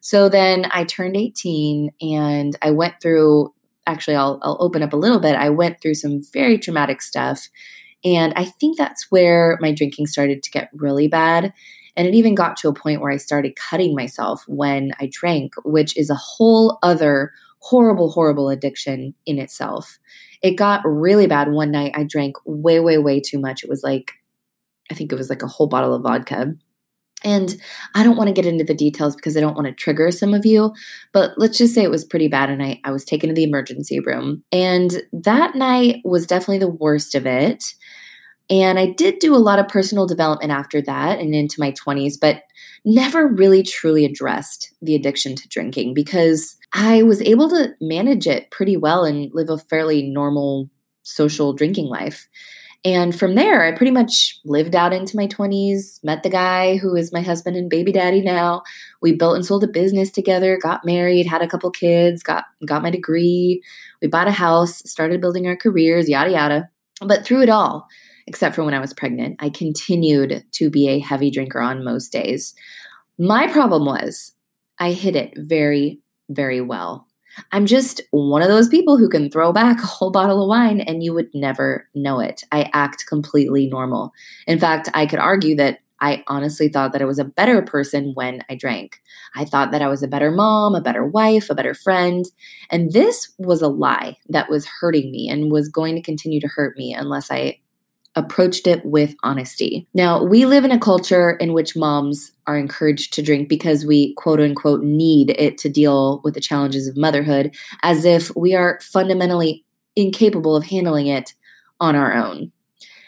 So 0.00 0.28
then 0.28 0.66
I 0.70 0.84
turned 0.84 1.16
18 1.16 1.90
and 2.00 2.56
I 2.62 2.70
went 2.70 2.94
through 3.00 3.54
actually 3.86 4.16
I'll 4.16 4.38
I'll 4.42 4.56
open 4.60 4.82
up 4.82 4.92
a 4.92 4.96
little 4.96 5.20
bit. 5.20 5.36
I 5.36 5.50
went 5.50 5.80
through 5.80 5.94
some 5.94 6.22
very 6.32 6.58
traumatic 6.58 7.02
stuff 7.02 7.48
and 8.04 8.32
I 8.34 8.44
think 8.44 8.76
that's 8.76 9.10
where 9.10 9.58
my 9.60 9.72
drinking 9.72 10.06
started 10.06 10.42
to 10.42 10.50
get 10.50 10.70
really 10.72 11.08
bad. 11.08 11.52
And 11.96 12.08
it 12.08 12.14
even 12.14 12.34
got 12.34 12.56
to 12.58 12.68
a 12.68 12.74
point 12.74 13.00
where 13.00 13.12
I 13.12 13.18
started 13.18 13.54
cutting 13.54 13.94
myself 13.94 14.44
when 14.48 14.92
I 14.98 15.10
drank, 15.12 15.52
which 15.64 15.96
is 15.96 16.08
a 16.10 16.14
whole 16.14 16.78
other 16.82 17.32
horrible, 17.62 18.10
horrible 18.10 18.48
addiction 18.48 19.14
in 19.24 19.38
itself. 19.38 19.98
It 20.42 20.52
got 20.52 20.82
really 20.84 21.28
bad 21.28 21.52
one 21.52 21.70
night. 21.70 21.92
I 21.94 22.02
drank 22.02 22.36
way, 22.44 22.80
way, 22.80 22.98
way 22.98 23.20
too 23.20 23.38
much. 23.38 23.62
It 23.62 23.70
was 23.70 23.84
like, 23.84 24.12
I 24.90 24.94
think 24.94 25.12
it 25.12 25.16
was 25.16 25.30
like 25.30 25.42
a 25.42 25.48
whole 25.48 25.68
bottle 25.68 25.94
of 25.94 26.02
vodka. 26.02 26.54
And 27.24 27.54
I 27.94 28.02
don't 28.02 28.16
want 28.16 28.28
to 28.28 28.34
get 28.34 28.46
into 28.46 28.64
the 28.64 28.74
details 28.74 29.14
because 29.14 29.36
I 29.36 29.40
don't 29.40 29.54
want 29.54 29.68
to 29.68 29.72
trigger 29.72 30.10
some 30.10 30.34
of 30.34 30.44
you, 30.44 30.74
but 31.12 31.34
let's 31.36 31.56
just 31.56 31.72
say 31.72 31.84
it 31.84 31.90
was 31.90 32.04
pretty 32.04 32.26
bad. 32.26 32.50
And 32.50 32.60
I, 32.60 32.80
I 32.82 32.90
was 32.90 33.04
taken 33.04 33.28
to 33.28 33.34
the 33.34 33.44
emergency 33.44 34.00
room. 34.00 34.42
And 34.50 35.02
that 35.12 35.54
night 35.54 36.00
was 36.04 36.26
definitely 36.26 36.58
the 36.58 36.68
worst 36.68 37.14
of 37.14 37.24
it. 37.24 37.62
And 38.50 38.76
I 38.76 38.86
did 38.86 39.20
do 39.20 39.36
a 39.36 39.38
lot 39.38 39.60
of 39.60 39.68
personal 39.68 40.06
development 40.06 40.50
after 40.50 40.82
that 40.82 41.20
and 41.20 41.32
into 41.32 41.60
my 41.60 41.70
20s, 41.70 42.14
but 42.20 42.42
never 42.84 43.28
really 43.28 43.62
truly 43.62 44.04
addressed 44.04 44.74
the 44.82 44.96
addiction 44.96 45.36
to 45.36 45.48
drinking 45.48 45.94
because 45.94 46.56
I 46.72 47.02
was 47.02 47.20
able 47.22 47.48
to 47.50 47.74
manage 47.80 48.26
it 48.26 48.50
pretty 48.50 48.76
well 48.76 49.04
and 49.04 49.30
live 49.34 49.50
a 49.50 49.58
fairly 49.58 50.02
normal 50.02 50.70
social 51.02 51.52
drinking 51.52 51.86
life. 51.86 52.28
And 52.84 53.16
from 53.16 53.36
there, 53.36 53.62
I 53.62 53.70
pretty 53.70 53.92
much 53.92 54.40
lived 54.44 54.74
out 54.74 54.92
into 54.92 55.16
my 55.16 55.28
20s, 55.28 56.02
met 56.02 56.24
the 56.24 56.30
guy 56.30 56.78
who 56.78 56.96
is 56.96 57.12
my 57.12 57.20
husband 57.20 57.56
and 57.56 57.70
baby 57.70 57.92
daddy 57.92 58.20
now. 58.20 58.62
We 59.00 59.12
built 59.12 59.36
and 59.36 59.46
sold 59.46 59.62
a 59.62 59.68
business 59.68 60.10
together, 60.10 60.58
got 60.60 60.84
married, 60.84 61.26
had 61.26 61.42
a 61.42 61.46
couple 61.46 61.70
kids, 61.70 62.24
got 62.24 62.44
got 62.66 62.82
my 62.82 62.90
degree. 62.90 63.62
We 64.00 64.08
bought 64.08 64.26
a 64.26 64.32
house, 64.32 64.78
started 64.78 65.20
building 65.20 65.46
our 65.46 65.56
careers, 65.56 66.08
yada 66.08 66.32
yada. 66.32 66.70
But 67.00 67.24
through 67.24 67.42
it 67.42 67.48
all, 67.48 67.86
except 68.26 68.56
for 68.56 68.64
when 68.64 68.74
I 68.74 68.80
was 68.80 68.94
pregnant, 68.94 69.36
I 69.38 69.50
continued 69.50 70.44
to 70.52 70.70
be 70.70 70.88
a 70.88 70.98
heavy 70.98 71.30
drinker 71.30 71.60
on 71.60 71.84
most 71.84 72.10
days. 72.10 72.52
My 73.16 73.46
problem 73.46 73.84
was 73.84 74.32
I 74.80 74.90
hid 74.90 75.14
it 75.14 75.34
very 75.36 76.00
very 76.34 76.60
well. 76.60 77.06
I'm 77.50 77.66
just 77.66 78.00
one 78.10 78.42
of 78.42 78.48
those 78.48 78.68
people 78.68 78.98
who 78.98 79.08
can 79.08 79.30
throw 79.30 79.52
back 79.52 79.82
a 79.82 79.86
whole 79.86 80.10
bottle 80.10 80.42
of 80.42 80.48
wine 80.48 80.80
and 80.80 81.02
you 81.02 81.14
would 81.14 81.30
never 81.34 81.88
know 81.94 82.20
it. 82.20 82.44
I 82.52 82.70
act 82.74 83.06
completely 83.08 83.68
normal. 83.68 84.12
In 84.46 84.58
fact, 84.58 84.88
I 84.94 85.06
could 85.06 85.18
argue 85.18 85.56
that 85.56 85.78
I 86.00 86.24
honestly 86.26 86.68
thought 86.68 86.92
that 86.92 87.00
I 87.00 87.06
was 87.06 87.20
a 87.20 87.24
better 87.24 87.62
person 87.62 88.10
when 88.14 88.42
I 88.50 88.56
drank. 88.56 89.00
I 89.36 89.44
thought 89.44 89.70
that 89.70 89.82
I 89.82 89.88
was 89.88 90.02
a 90.02 90.08
better 90.08 90.32
mom, 90.32 90.74
a 90.74 90.80
better 90.80 91.06
wife, 91.06 91.48
a 91.48 91.54
better 91.54 91.74
friend. 91.74 92.26
And 92.70 92.92
this 92.92 93.32
was 93.38 93.62
a 93.62 93.68
lie 93.68 94.16
that 94.28 94.50
was 94.50 94.66
hurting 94.80 95.12
me 95.12 95.28
and 95.28 95.52
was 95.52 95.68
going 95.68 95.94
to 95.94 96.02
continue 96.02 96.40
to 96.40 96.48
hurt 96.48 96.76
me 96.76 96.92
unless 96.92 97.30
I 97.30 97.60
approached 98.14 98.66
it 98.66 98.84
with 98.84 99.14
honesty. 99.22 99.86
Now, 99.94 100.22
we 100.22 100.44
live 100.44 100.64
in 100.64 100.70
a 100.70 100.78
culture 100.78 101.30
in 101.30 101.52
which 101.52 101.76
moms 101.76 102.32
are 102.46 102.58
encouraged 102.58 103.12
to 103.14 103.22
drink 103.22 103.48
because 103.48 103.86
we 103.86 104.14
quote 104.14 104.40
unquote 104.40 104.82
need 104.82 105.30
it 105.38 105.58
to 105.58 105.68
deal 105.68 106.20
with 106.24 106.34
the 106.34 106.40
challenges 106.40 106.86
of 106.86 106.96
motherhood, 106.96 107.54
as 107.82 108.04
if 108.04 108.34
we 108.36 108.54
are 108.54 108.78
fundamentally 108.82 109.64
incapable 109.96 110.56
of 110.56 110.66
handling 110.66 111.06
it 111.06 111.34
on 111.80 111.96
our 111.96 112.14
own. 112.14 112.52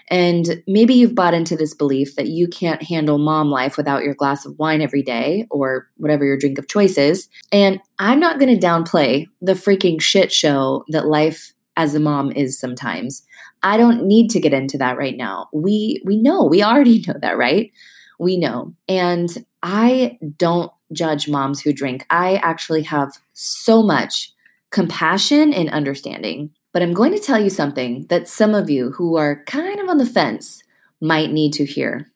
And 0.09 0.63
maybe 0.67 0.95
you've 0.95 1.15
bought 1.15 1.35
into 1.35 1.57
this 1.57 1.75
belief 1.75 2.17
that 2.17 2.29
you 2.29 2.47
can't 2.47 2.83
handle 2.83 3.17
mom 3.17 3.51
life 3.51 3.77
without 3.77 4.03
your 4.03 4.15
glass 4.15 4.45
of 4.45 4.59
wine 4.59 4.83
every 4.83 5.03
day 5.03 5.47
or 5.51 5.89
whatever 5.97 6.27
your 6.27 6.37
drink 6.37 6.59
of 6.59 6.69
choice 6.69 6.99
is. 6.99 7.29
And 7.51 7.81
I'm 7.99 8.21
not 8.21 8.39
going 8.39 8.55
to 8.59 8.67
downplay 8.67 9.29
the 9.41 9.55
freaking 9.55 10.01
shit 10.01 10.31
show 10.31 10.85
that 10.89 11.07
life 11.07 11.54
as 11.77 11.95
a 11.95 12.01
mom 12.01 12.33
is 12.33 12.59
sometimes. 12.59 13.25
I 13.63 13.77
don't 13.77 14.05
need 14.05 14.31
to 14.31 14.41
get 14.41 14.55
into 14.55 14.79
that 14.79 14.97
right 14.97 15.17
now. 15.17 15.49
We 15.53 16.03
we 16.05 16.17
know, 16.17 16.45
we 16.45 16.63
already 16.63 17.05
know 17.09 17.15
that, 17.21 17.37
right? 17.37 17.73
We 18.19 18.37
know. 18.37 18.75
And 18.89 19.45
I 19.63 20.19
don't 20.39 20.71
judge 20.93 21.29
moms 21.29 21.61
who 21.61 21.73
drink. 21.73 22.07
I 22.11 22.37
actually 22.37 22.83
have 22.83 23.13
so 23.33 23.83
much 23.83 24.33
compassion 24.71 25.53
and 25.53 25.71
understanding. 25.71 26.51
But 26.73 26.83
I'm 26.83 26.93
going 26.93 27.13
to 27.13 27.21
tell 27.21 27.41
you 27.41 27.51
something 27.51 28.07
that 28.09 28.29
some 28.29 28.55
of 28.55 28.69
you 28.69 28.91
who 28.93 29.17
are 29.17 29.45
kind 29.45 29.79
of 29.79 29.89
on 29.89 29.99
the 29.99 30.07
fence 30.07 30.63
might 31.01 31.31
need 31.31 31.53
to 31.55 31.65
hear. 31.65 32.11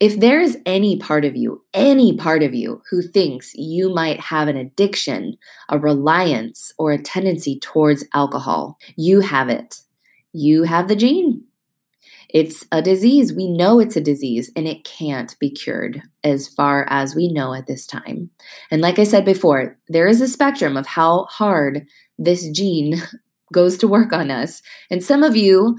If 0.00 0.18
there 0.18 0.40
is 0.40 0.58
any 0.66 0.96
part 0.96 1.24
of 1.24 1.36
you, 1.36 1.64
any 1.72 2.16
part 2.16 2.42
of 2.42 2.54
you 2.54 2.82
who 2.90 3.02
thinks 3.02 3.54
you 3.54 3.92
might 3.92 4.20
have 4.20 4.48
an 4.48 4.56
addiction, 4.56 5.36
a 5.68 5.78
reliance, 5.78 6.72
or 6.78 6.92
a 6.92 7.02
tendency 7.02 7.58
towards 7.58 8.04
alcohol, 8.12 8.78
you 8.96 9.20
have 9.20 9.48
it. 9.48 9.80
You 10.32 10.64
have 10.64 10.88
the 10.88 10.96
gene. 10.96 11.44
It's 12.32 12.64
a 12.72 12.80
disease. 12.80 13.32
We 13.32 13.46
know 13.46 13.78
it's 13.78 13.96
a 13.96 14.00
disease 14.00 14.50
and 14.56 14.66
it 14.66 14.84
can't 14.84 15.38
be 15.38 15.50
cured 15.50 16.02
as 16.24 16.48
far 16.48 16.86
as 16.88 17.14
we 17.14 17.28
know 17.28 17.52
at 17.52 17.66
this 17.66 17.86
time. 17.86 18.30
And 18.70 18.80
like 18.80 18.98
I 18.98 19.04
said 19.04 19.24
before, 19.24 19.78
there 19.88 20.06
is 20.06 20.20
a 20.22 20.28
spectrum 20.28 20.76
of 20.76 20.86
how 20.86 21.24
hard 21.24 21.86
this 22.18 22.48
gene 22.48 23.02
goes 23.52 23.76
to 23.78 23.88
work 23.88 24.14
on 24.14 24.30
us. 24.30 24.62
And 24.90 25.04
some 25.04 25.22
of 25.22 25.36
you 25.36 25.76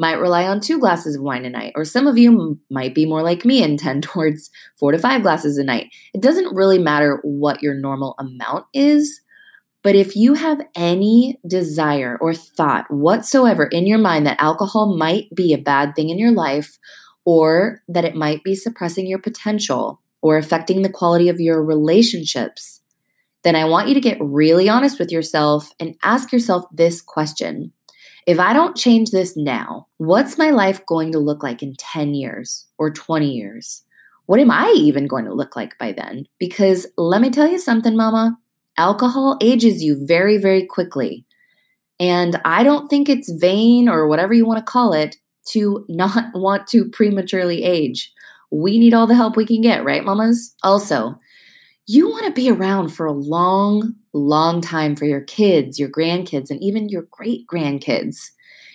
might 0.00 0.18
rely 0.18 0.46
on 0.46 0.60
two 0.60 0.80
glasses 0.80 1.16
of 1.16 1.22
wine 1.22 1.44
a 1.44 1.50
night, 1.50 1.74
or 1.76 1.84
some 1.84 2.06
of 2.06 2.16
you 2.16 2.58
might 2.70 2.94
be 2.94 3.04
more 3.04 3.22
like 3.22 3.44
me 3.44 3.62
and 3.62 3.78
tend 3.78 4.02
towards 4.02 4.50
four 4.78 4.92
to 4.92 4.98
five 4.98 5.22
glasses 5.22 5.58
a 5.58 5.62
night. 5.62 5.92
It 6.14 6.22
doesn't 6.22 6.56
really 6.56 6.78
matter 6.78 7.20
what 7.22 7.62
your 7.62 7.74
normal 7.74 8.14
amount 8.18 8.64
is, 8.72 9.20
but 9.82 9.94
if 9.94 10.16
you 10.16 10.34
have 10.34 10.62
any 10.74 11.38
desire 11.46 12.16
or 12.18 12.32
thought 12.32 12.90
whatsoever 12.90 13.64
in 13.64 13.86
your 13.86 13.98
mind 13.98 14.26
that 14.26 14.40
alcohol 14.40 14.96
might 14.96 15.34
be 15.34 15.52
a 15.52 15.58
bad 15.58 15.94
thing 15.94 16.08
in 16.08 16.18
your 16.18 16.32
life, 16.32 16.78
or 17.26 17.82
that 17.86 18.06
it 18.06 18.14
might 18.14 18.42
be 18.42 18.54
suppressing 18.54 19.06
your 19.06 19.18
potential 19.18 20.00
or 20.22 20.38
affecting 20.38 20.80
the 20.80 20.88
quality 20.88 21.28
of 21.28 21.40
your 21.40 21.62
relationships, 21.62 22.80
then 23.42 23.54
I 23.54 23.66
want 23.66 23.88
you 23.88 23.94
to 23.94 24.00
get 24.00 24.18
really 24.18 24.66
honest 24.66 24.98
with 24.98 25.12
yourself 25.12 25.72
and 25.78 25.96
ask 26.02 26.32
yourself 26.32 26.64
this 26.72 27.02
question 27.02 27.72
if 28.26 28.38
I 28.38 28.52
don't 28.52 28.76
change 28.76 29.10
this 29.10 29.36
now, 29.36 29.88
what's 29.98 30.38
my 30.38 30.50
life 30.50 30.84
going 30.86 31.12
to 31.12 31.18
look 31.18 31.42
like 31.42 31.62
in 31.62 31.74
10 31.76 32.14
years 32.14 32.66
or 32.78 32.90
20 32.90 33.30
years? 33.30 33.84
what 34.30 34.38
am 34.38 34.52
I 34.52 34.72
even 34.76 35.08
going 35.08 35.24
to 35.24 35.34
look 35.34 35.56
like 35.56 35.76
by 35.76 35.90
then? 35.90 36.24
Because 36.38 36.86
let 36.96 37.20
me 37.20 37.30
tell 37.30 37.48
you 37.48 37.58
something, 37.58 37.96
mama, 37.96 38.38
alcohol 38.76 39.36
ages 39.40 39.82
you 39.82 40.06
very, 40.06 40.38
very 40.38 40.64
quickly. 40.64 41.26
And 41.98 42.40
I 42.44 42.62
don't 42.62 42.86
think 42.86 43.08
it's 43.08 43.28
vain 43.28 43.88
or 43.88 44.06
whatever 44.06 44.32
you 44.32 44.46
want 44.46 44.64
to 44.64 44.70
call 44.70 44.92
it 44.92 45.16
to 45.48 45.84
not 45.88 46.26
want 46.32 46.68
to 46.68 46.88
prematurely 46.90 47.64
age. 47.64 48.12
We 48.52 48.78
need 48.78 48.94
all 48.94 49.08
the 49.08 49.16
help 49.16 49.36
we 49.36 49.46
can 49.46 49.62
get, 49.62 49.84
right, 49.84 50.04
mamas? 50.04 50.54
Also, 50.62 51.16
you 51.86 52.08
want 52.08 52.26
to 52.26 52.32
be 52.32 52.52
around 52.52 52.90
for 52.90 53.06
a 53.06 53.12
long, 53.12 53.96
long 54.12 54.60
time 54.60 54.96
for 54.96 55.04
your 55.04 55.20
kids, 55.20 55.78
your 55.78 55.88
grandkids, 55.88 56.50
and 56.50 56.62
even 56.62 56.88
your 56.88 57.06
great 57.10 57.46
grandkids. 57.46 58.30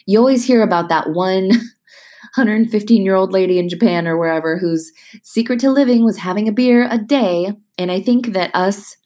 You 0.06 0.20
always 0.20 0.46
hear 0.46 0.62
about 0.62 0.90
that 0.90 1.10
one 1.12 1.50
115 2.36 3.06
year 3.06 3.16
old 3.16 3.32
lady 3.32 3.60
in 3.60 3.70
Japan 3.70 4.08
or 4.08 4.18
wherever 4.18 4.58
whose 4.58 4.92
secret 5.24 5.60
to 5.62 5.72
living 5.72 6.04
was 6.04 6.18
having 6.18 6.48
a 6.48 6.52
beer 6.52 6.88
a 6.90 6.98
day. 6.98 7.54
And 7.78 7.92
I 7.92 8.02
think 8.02 8.34
that 8.34 8.52
us 8.54 8.98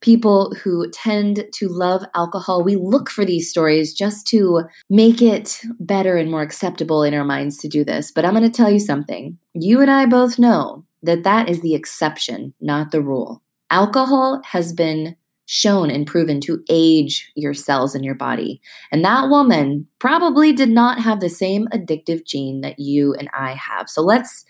people 0.00 0.54
who 0.62 0.88
tend 0.90 1.44
to 1.52 1.68
love 1.68 2.04
alcohol, 2.14 2.62
we 2.62 2.76
look 2.76 3.10
for 3.10 3.24
these 3.24 3.50
stories 3.50 3.92
just 3.92 4.26
to 4.28 4.62
make 4.88 5.20
it 5.20 5.60
better 5.80 6.16
and 6.16 6.30
more 6.30 6.42
acceptable 6.42 7.02
in 7.02 7.14
our 7.14 7.24
minds 7.24 7.58
to 7.58 7.68
do 7.68 7.84
this. 7.84 8.12
But 8.12 8.24
I'm 8.24 8.34
going 8.34 8.44
to 8.44 8.56
tell 8.56 8.70
you 8.70 8.78
something. 8.78 9.38
You 9.54 9.80
and 9.80 9.90
I 9.90 10.06
both 10.06 10.38
know 10.38 10.84
that 11.02 11.24
that 11.24 11.48
is 11.48 11.60
the 11.60 11.74
exception, 11.74 12.54
not 12.60 12.92
the 12.92 13.02
rule. 13.02 13.42
Alcohol 13.70 14.40
has 14.46 14.72
been 14.72 15.16
shown 15.50 15.90
and 15.90 16.06
proven 16.06 16.42
to 16.42 16.62
age 16.68 17.32
your 17.34 17.54
cells 17.54 17.94
in 17.94 18.02
your 18.04 18.14
body. 18.14 18.60
And 18.92 19.02
that 19.02 19.30
woman 19.30 19.86
probably 19.98 20.52
did 20.52 20.68
not 20.68 21.00
have 21.00 21.20
the 21.20 21.30
same 21.30 21.66
addictive 21.72 22.26
gene 22.26 22.60
that 22.60 22.78
you 22.78 23.14
and 23.14 23.30
I 23.32 23.54
have. 23.54 23.88
So 23.88 24.02
let's 24.02 24.44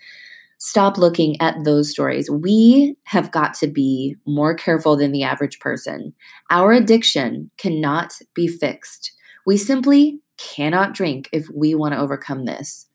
stop 0.57 0.97
looking 0.97 1.39
at 1.39 1.63
those 1.63 1.89
stories. 1.89 2.29
We 2.29 2.97
have 3.05 3.31
got 3.31 3.53
to 3.55 3.67
be 3.67 4.17
more 4.27 4.53
careful 4.53 4.97
than 4.97 5.13
the 5.13 5.23
average 5.23 5.59
person. 5.59 6.13
Our 6.49 6.73
addiction 6.73 7.49
cannot 7.57 8.15
be 8.35 8.49
fixed. 8.49 9.13
We 9.45 9.55
simply 9.55 10.19
cannot 10.37 10.93
drink 10.93 11.29
if 11.31 11.47
we 11.55 11.75
want 11.75 11.93
to 11.93 11.99
overcome 12.01 12.43
this. 12.43 12.87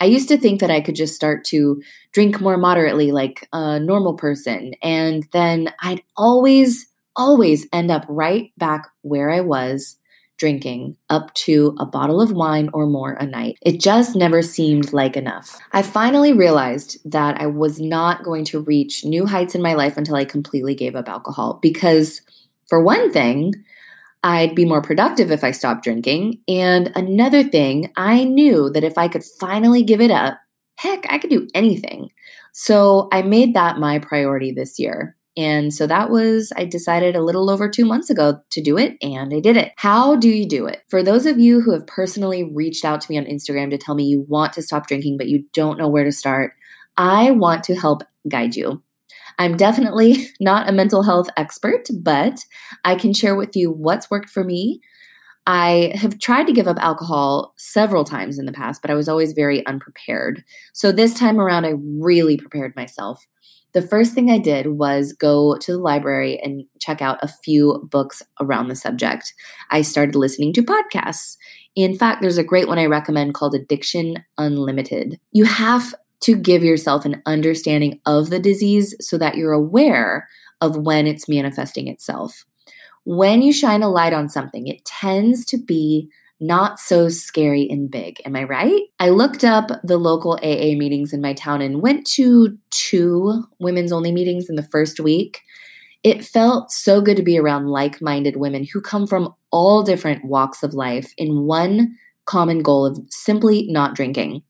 I 0.00 0.06
used 0.06 0.26
to 0.26 0.36
think 0.36 0.58
that 0.58 0.72
I 0.72 0.80
could 0.80 0.96
just 0.96 1.14
start 1.14 1.44
to 1.46 1.80
drink 2.10 2.40
more 2.40 2.56
moderately 2.56 3.12
like 3.12 3.46
a 3.52 3.78
normal 3.78 4.14
person, 4.14 4.72
and 4.82 5.24
then 5.32 5.72
I'd 5.80 6.02
always, 6.16 6.88
always 7.16 7.66
end 7.72 7.90
up 7.90 8.04
right 8.08 8.52
back 8.56 8.88
where 9.02 9.30
I 9.30 9.40
was 9.40 9.96
drinking 10.36 10.96
up 11.10 11.32
to 11.34 11.76
a 11.78 11.86
bottle 11.86 12.20
of 12.20 12.32
wine 12.32 12.68
or 12.72 12.86
more 12.86 13.12
a 13.12 13.26
night. 13.26 13.56
It 13.62 13.80
just 13.80 14.16
never 14.16 14.42
seemed 14.42 14.92
like 14.92 15.16
enough. 15.16 15.58
I 15.72 15.82
finally 15.82 16.32
realized 16.32 16.98
that 17.10 17.40
I 17.40 17.46
was 17.46 17.80
not 17.80 18.24
going 18.24 18.44
to 18.46 18.60
reach 18.60 19.04
new 19.04 19.26
heights 19.26 19.54
in 19.54 19.62
my 19.62 19.74
life 19.74 19.96
until 19.96 20.16
I 20.16 20.24
completely 20.24 20.74
gave 20.74 20.96
up 20.96 21.08
alcohol 21.08 21.60
because, 21.62 22.20
for 22.68 22.82
one 22.82 23.12
thing, 23.12 23.54
I'd 24.24 24.54
be 24.54 24.64
more 24.64 24.82
productive 24.82 25.30
if 25.30 25.44
I 25.44 25.50
stopped 25.50 25.84
drinking. 25.84 26.40
And 26.48 26.90
another 26.96 27.44
thing, 27.44 27.92
I 27.96 28.24
knew 28.24 28.70
that 28.70 28.84
if 28.84 28.98
I 28.98 29.06
could 29.06 29.22
finally 29.22 29.82
give 29.82 30.00
it 30.00 30.10
up, 30.10 30.38
heck, 30.76 31.04
I 31.10 31.18
could 31.18 31.30
do 31.30 31.46
anything. 31.54 32.10
So 32.52 33.08
I 33.12 33.22
made 33.22 33.54
that 33.54 33.78
my 33.78 33.98
priority 33.98 34.50
this 34.50 34.78
year. 34.78 35.16
And 35.36 35.74
so 35.74 35.86
that 35.86 36.10
was, 36.10 36.52
I 36.56 36.64
decided 36.64 37.16
a 37.16 37.22
little 37.22 37.50
over 37.50 37.68
two 37.68 37.84
months 37.84 38.08
ago 38.08 38.38
to 38.50 38.62
do 38.62 38.78
it, 38.78 38.96
and 39.02 39.34
I 39.34 39.40
did 39.40 39.56
it. 39.56 39.72
How 39.76 40.14
do 40.14 40.28
you 40.28 40.48
do 40.48 40.66
it? 40.66 40.82
For 40.88 41.02
those 41.02 41.26
of 41.26 41.38
you 41.38 41.60
who 41.60 41.72
have 41.72 41.86
personally 41.86 42.44
reached 42.44 42.84
out 42.84 43.00
to 43.00 43.10
me 43.10 43.18
on 43.18 43.24
Instagram 43.24 43.70
to 43.70 43.78
tell 43.78 43.96
me 43.96 44.04
you 44.04 44.24
want 44.28 44.52
to 44.52 44.62
stop 44.62 44.86
drinking, 44.86 45.16
but 45.18 45.28
you 45.28 45.44
don't 45.52 45.78
know 45.78 45.88
where 45.88 46.04
to 46.04 46.12
start, 46.12 46.52
I 46.96 47.32
want 47.32 47.64
to 47.64 47.74
help 47.74 48.02
guide 48.28 48.54
you. 48.54 48.82
I'm 49.38 49.56
definitely 49.56 50.28
not 50.40 50.68
a 50.68 50.72
mental 50.72 51.02
health 51.02 51.28
expert, 51.36 51.88
but 52.00 52.44
I 52.84 52.94
can 52.94 53.12
share 53.12 53.34
with 53.34 53.56
you 53.56 53.72
what's 53.72 54.10
worked 54.10 54.30
for 54.30 54.44
me. 54.44 54.80
I 55.46 55.92
have 55.94 56.20
tried 56.20 56.46
to 56.46 56.54
give 56.54 56.68
up 56.68 56.78
alcohol 56.78 57.52
several 57.58 58.04
times 58.04 58.38
in 58.38 58.46
the 58.46 58.52
past, 58.52 58.80
but 58.80 58.90
I 58.90 58.94
was 58.94 59.08
always 59.08 59.32
very 59.32 59.66
unprepared. 59.66 60.42
So 60.72 60.90
this 60.90 61.12
time 61.12 61.38
around, 61.38 61.66
I 61.66 61.74
really 61.76 62.38
prepared 62.38 62.74
myself. 62.76 63.26
The 63.74 63.82
first 63.82 64.14
thing 64.14 64.30
I 64.30 64.38
did 64.38 64.78
was 64.78 65.12
go 65.12 65.58
to 65.58 65.72
the 65.72 65.78
library 65.78 66.40
and 66.40 66.64
check 66.78 67.02
out 67.02 67.18
a 67.22 67.28
few 67.28 67.86
books 67.90 68.22
around 68.40 68.68
the 68.68 68.76
subject. 68.76 69.34
I 69.70 69.82
started 69.82 70.14
listening 70.14 70.52
to 70.54 70.62
podcasts. 70.62 71.36
In 71.74 71.96
fact, 71.96 72.22
there's 72.22 72.38
a 72.38 72.44
great 72.44 72.68
one 72.68 72.78
I 72.78 72.86
recommend 72.86 73.34
called 73.34 73.54
Addiction 73.54 74.24
Unlimited. 74.38 75.18
You 75.32 75.44
have 75.44 75.92
to 76.20 76.36
give 76.36 76.62
yourself 76.62 77.04
an 77.04 77.20
understanding 77.26 78.00
of 78.06 78.30
the 78.30 78.38
disease 78.38 78.94
so 79.00 79.18
that 79.18 79.36
you're 79.36 79.52
aware 79.52 80.28
of 80.60 80.76
when 80.76 81.08
it's 81.08 81.28
manifesting 81.28 81.88
itself. 81.88 82.46
When 83.04 83.42
you 83.42 83.52
shine 83.52 83.82
a 83.82 83.90
light 83.90 84.12
on 84.12 84.28
something, 84.28 84.68
it 84.68 84.84
tends 84.84 85.44
to 85.46 85.58
be 85.58 86.08
not 86.40 86.78
so 86.78 87.08
scary 87.08 87.68
and 87.70 87.90
big. 87.90 88.20
Am 88.24 88.36
I 88.36 88.44
right? 88.44 88.82
I 88.98 89.10
looked 89.10 89.44
up 89.44 89.70
the 89.82 89.98
local 89.98 90.34
AA 90.42 90.76
meetings 90.76 91.12
in 91.12 91.20
my 91.20 91.32
town 91.32 91.62
and 91.62 91.80
went 91.80 92.06
to 92.08 92.58
two 92.70 93.44
women's 93.60 93.92
only 93.92 94.12
meetings 94.12 94.48
in 94.48 94.56
the 94.56 94.62
first 94.62 95.00
week. 95.00 95.40
It 96.02 96.24
felt 96.24 96.70
so 96.70 97.00
good 97.00 97.16
to 97.16 97.22
be 97.22 97.38
around 97.38 97.68
like 97.68 98.02
minded 98.02 98.36
women 98.36 98.66
who 98.70 98.80
come 98.80 99.06
from 99.06 99.34
all 99.50 99.82
different 99.82 100.24
walks 100.24 100.62
of 100.62 100.74
life 100.74 101.14
in 101.16 101.46
one 101.46 101.96
common 102.26 102.62
goal 102.62 102.86
of 102.86 102.98
simply 103.10 103.66
not 103.68 103.94
drinking. 103.94 104.42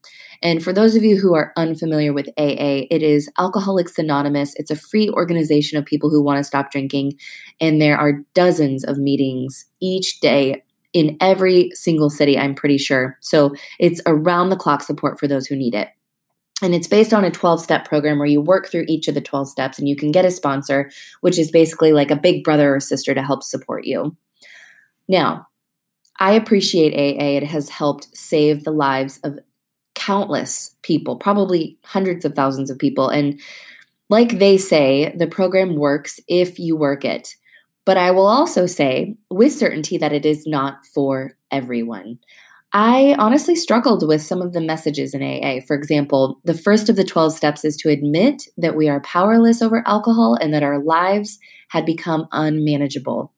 And 0.43 0.63
for 0.63 0.73
those 0.73 0.95
of 0.95 1.03
you 1.03 1.17
who 1.19 1.35
are 1.35 1.53
unfamiliar 1.57 2.13
with 2.13 2.29
AA, 2.37 2.87
it 2.91 3.03
is 3.03 3.31
Alcoholics 3.39 3.99
Anonymous. 3.99 4.53
It's 4.57 4.71
a 4.71 4.77
free 4.77 5.09
organization 5.11 5.79
of 5.79 5.85
people 5.85 6.11
who 6.11 6.23
want 6.23 6.39
to 6.39 6.45
stop 6.45 6.71
drinking. 6.71 7.15
And 7.61 7.81
there 7.81 7.97
are 7.97 8.25
dozens 8.35 8.85
of 8.85 8.99
meetings 8.99 9.67
each 9.81 10.21
day 10.21 10.63
in 10.95 11.17
every 11.21 11.71
single 11.75 12.09
city, 12.09 12.39
I'm 12.39 12.55
pretty 12.55 12.79
sure. 12.79 13.19
So 13.21 13.55
it's 13.79 14.01
around 14.07 14.49
the 14.49 14.57
clock 14.57 14.83
support 14.83 15.19
for 15.19 15.27
those 15.27 15.47
who 15.47 15.57
need 15.57 15.75
it. 15.75 15.89
And 16.63 16.75
it's 16.75 16.87
based 16.87 17.13
on 17.13 17.25
a 17.25 17.31
12 17.31 17.61
step 17.61 17.87
program 17.87 18.19
where 18.19 18.29
you 18.29 18.41
work 18.41 18.71
through 18.71 18.85
each 18.89 19.09
of 19.09 19.15
the 19.15 19.21
12 19.21 19.49
steps 19.49 19.79
and 19.79 19.89
you 19.89 19.97
can 19.97 20.13
get 20.13 20.25
a 20.25 20.31
sponsor, 20.31 20.91
which 21.21 21.39
is 21.39 21.51
basically 21.51 21.93
like 21.93 22.13
a 22.13 22.17
big 22.17 22.45
brother 22.45 22.75
or 22.75 22.81
sister 22.81 23.13
to 23.13 23.23
help 23.23 23.43
support 23.43 23.85
you. 23.85 24.17
Now, 25.09 25.49
I 26.21 26.33
appreciate 26.33 26.95
AA. 26.95 27.39
It 27.39 27.43
has 27.43 27.69
helped 27.69 28.17
save 28.17 28.63
the 28.63 28.71
lives 28.71 29.19
of 29.25 29.39
countless 29.97 30.77
people, 30.83 31.17
probably 31.17 31.77
hundreds 31.85 32.25
of 32.25 32.35
thousands 32.35 32.71
of 32.71 32.79
people. 32.79 33.09
And 33.09 33.41
like 34.09 34.39
they 34.39 34.57
say, 34.57 35.13
the 35.17 35.27
program 35.27 35.75
works 35.75 36.21
if 36.29 36.59
you 36.59 36.77
work 36.77 37.05
it. 37.05 37.35
But 37.85 37.97
I 37.99 38.11
will 38.11 38.27
also 38.27 38.67
say 38.67 39.17
with 39.31 39.53
certainty 39.53 39.99
that 39.99 40.13
it 40.13 40.25
is 40.25 40.47
not 40.47 40.87
for 40.95 41.37
everyone. 41.51 42.19
I 42.73 43.15
honestly 43.19 43.55
struggled 43.55 44.07
with 44.07 44.21
some 44.21 44.43
of 44.43 44.53
the 44.53 44.61
messages 44.61 45.15
in 45.15 45.23
AA. 45.23 45.61
For 45.65 45.77
example, 45.77 46.41
the 46.45 46.55
first 46.55 46.89
of 46.89 46.97
the 46.97 47.05
12 47.05 47.33
steps 47.33 47.65
is 47.65 47.77
to 47.79 47.89
admit 47.89 48.49
that 48.57 48.75
we 48.75 48.89
are 48.89 49.01
powerless 49.01 49.63
over 49.63 49.85
alcohol 49.87 50.37
and 50.41 50.53
that 50.53 50.65
our 50.65 50.83
lives 50.83 51.39
had 51.69 51.87
become 51.87 52.27
unmanageable. 52.33 53.33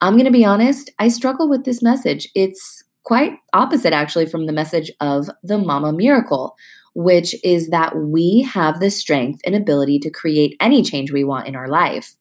I'm 0.00 0.14
going 0.14 0.24
to 0.24 0.30
be 0.30 0.46
honest, 0.46 0.90
I 0.98 1.08
struggle 1.08 1.48
with 1.48 1.64
this 1.64 1.82
message. 1.82 2.30
It's 2.34 2.82
quite 3.02 3.32
opposite 3.52 3.92
actually 3.92 4.24
from 4.24 4.46
the 4.46 4.52
message 4.52 4.90
of 4.98 5.28
the 5.42 5.58
Mama 5.58 5.92
Miracle, 5.92 6.56
which 6.94 7.34
is 7.44 7.68
that 7.68 7.94
we 7.94 8.48
have 8.50 8.80
the 8.80 8.90
strength 8.90 9.42
and 9.44 9.54
ability 9.54 9.98
to 10.00 10.10
create 10.10 10.56
any 10.58 10.82
change 10.82 11.12
we 11.12 11.22
want 11.22 11.48
in 11.48 11.54
our 11.54 11.68
life. 11.68 12.16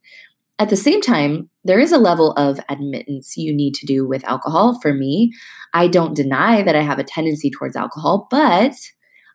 At 0.59 0.69
the 0.69 0.75
same 0.75 0.99
time, 0.99 1.49
there 1.69 1.79
is 1.79 1.91
a 1.91 1.99
level 1.99 2.31
of 2.31 2.59
admittance 2.67 3.37
you 3.37 3.53
need 3.53 3.75
to 3.75 3.85
do 3.85 4.07
with 4.07 4.25
alcohol. 4.25 4.79
For 4.81 4.91
me, 4.91 5.31
I 5.71 5.87
don't 5.87 6.15
deny 6.15 6.63
that 6.63 6.75
I 6.75 6.81
have 6.81 6.97
a 6.97 7.03
tendency 7.03 7.51
towards 7.51 7.75
alcohol, 7.75 8.27
but 8.31 8.73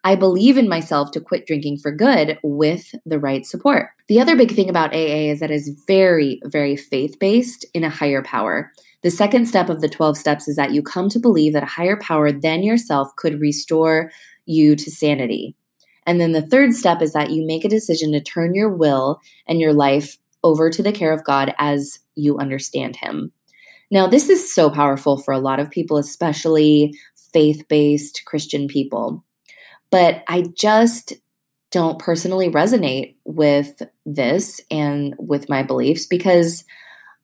I 0.02 0.16
believe 0.16 0.58
in 0.58 0.68
myself 0.68 1.12
to 1.12 1.20
quit 1.20 1.46
drinking 1.46 1.78
for 1.78 1.92
good 1.92 2.40
with 2.42 2.92
the 3.06 3.20
right 3.20 3.46
support. 3.46 3.90
The 4.08 4.20
other 4.20 4.34
big 4.34 4.50
thing 4.50 4.68
about 4.68 4.92
AA 4.92 5.30
is 5.30 5.38
that 5.38 5.52
it 5.52 5.54
is 5.54 5.80
very, 5.86 6.40
very 6.46 6.74
faith 6.74 7.20
based 7.20 7.64
in 7.72 7.84
a 7.84 7.88
higher 7.88 8.24
power. 8.24 8.72
The 9.04 9.12
second 9.12 9.46
step 9.46 9.68
of 9.68 9.80
the 9.80 9.88
12 9.88 10.18
steps 10.18 10.48
is 10.48 10.56
that 10.56 10.72
you 10.72 10.82
come 10.82 11.08
to 11.10 11.20
believe 11.20 11.52
that 11.52 11.62
a 11.62 11.66
higher 11.66 11.96
power 11.96 12.32
than 12.32 12.64
yourself 12.64 13.14
could 13.14 13.40
restore 13.40 14.10
you 14.44 14.74
to 14.74 14.90
sanity. 14.90 15.54
And 16.04 16.20
then 16.20 16.32
the 16.32 16.42
third 16.42 16.74
step 16.74 17.00
is 17.00 17.12
that 17.12 17.30
you 17.30 17.46
make 17.46 17.64
a 17.64 17.68
decision 17.68 18.10
to 18.10 18.20
turn 18.20 18.56
your 18.56 18.74
will 18.74 19.20
and 19.46 19.60
your 19.60 19.72
life 19.72 20.18
over 20.42 20.68
to 20.68 20.82
the 20.82 20.92
care 20.92 21.12
of 21.12 21.24
God 21.24 21.54
as 21.58 22.00
you 22.16 22.38
understand 22.38 22.96
Him. 22.96 23.32
Now, 23.90 24.06
this 24.06 24.28
is 24.28 24.54
so 24.54 24.70
powerful 24.70 25.18
for 25.18 25.32
a 25.32 25.38
lot 25.38 25.60
of 25.60 25.70
people, 25.70 25.98
especially 25.98 26.94
faith 27.32 27.66
based 27.68 28.22
Christian 28.26 28.68
people. 28.68 29.24
But 29.90 30.24
I 30.28 30.46
just 30.56 31.12
don't 31.70 31.98
personally 31.98 32.50
resonate 32.50 33.16
with 33.24 33.82
this 34.06 34.60
and 34.70 35.14
with 35.18 35.48
my 35.48 35.62
beliefs 35.62 36.06
because 36.06 36.64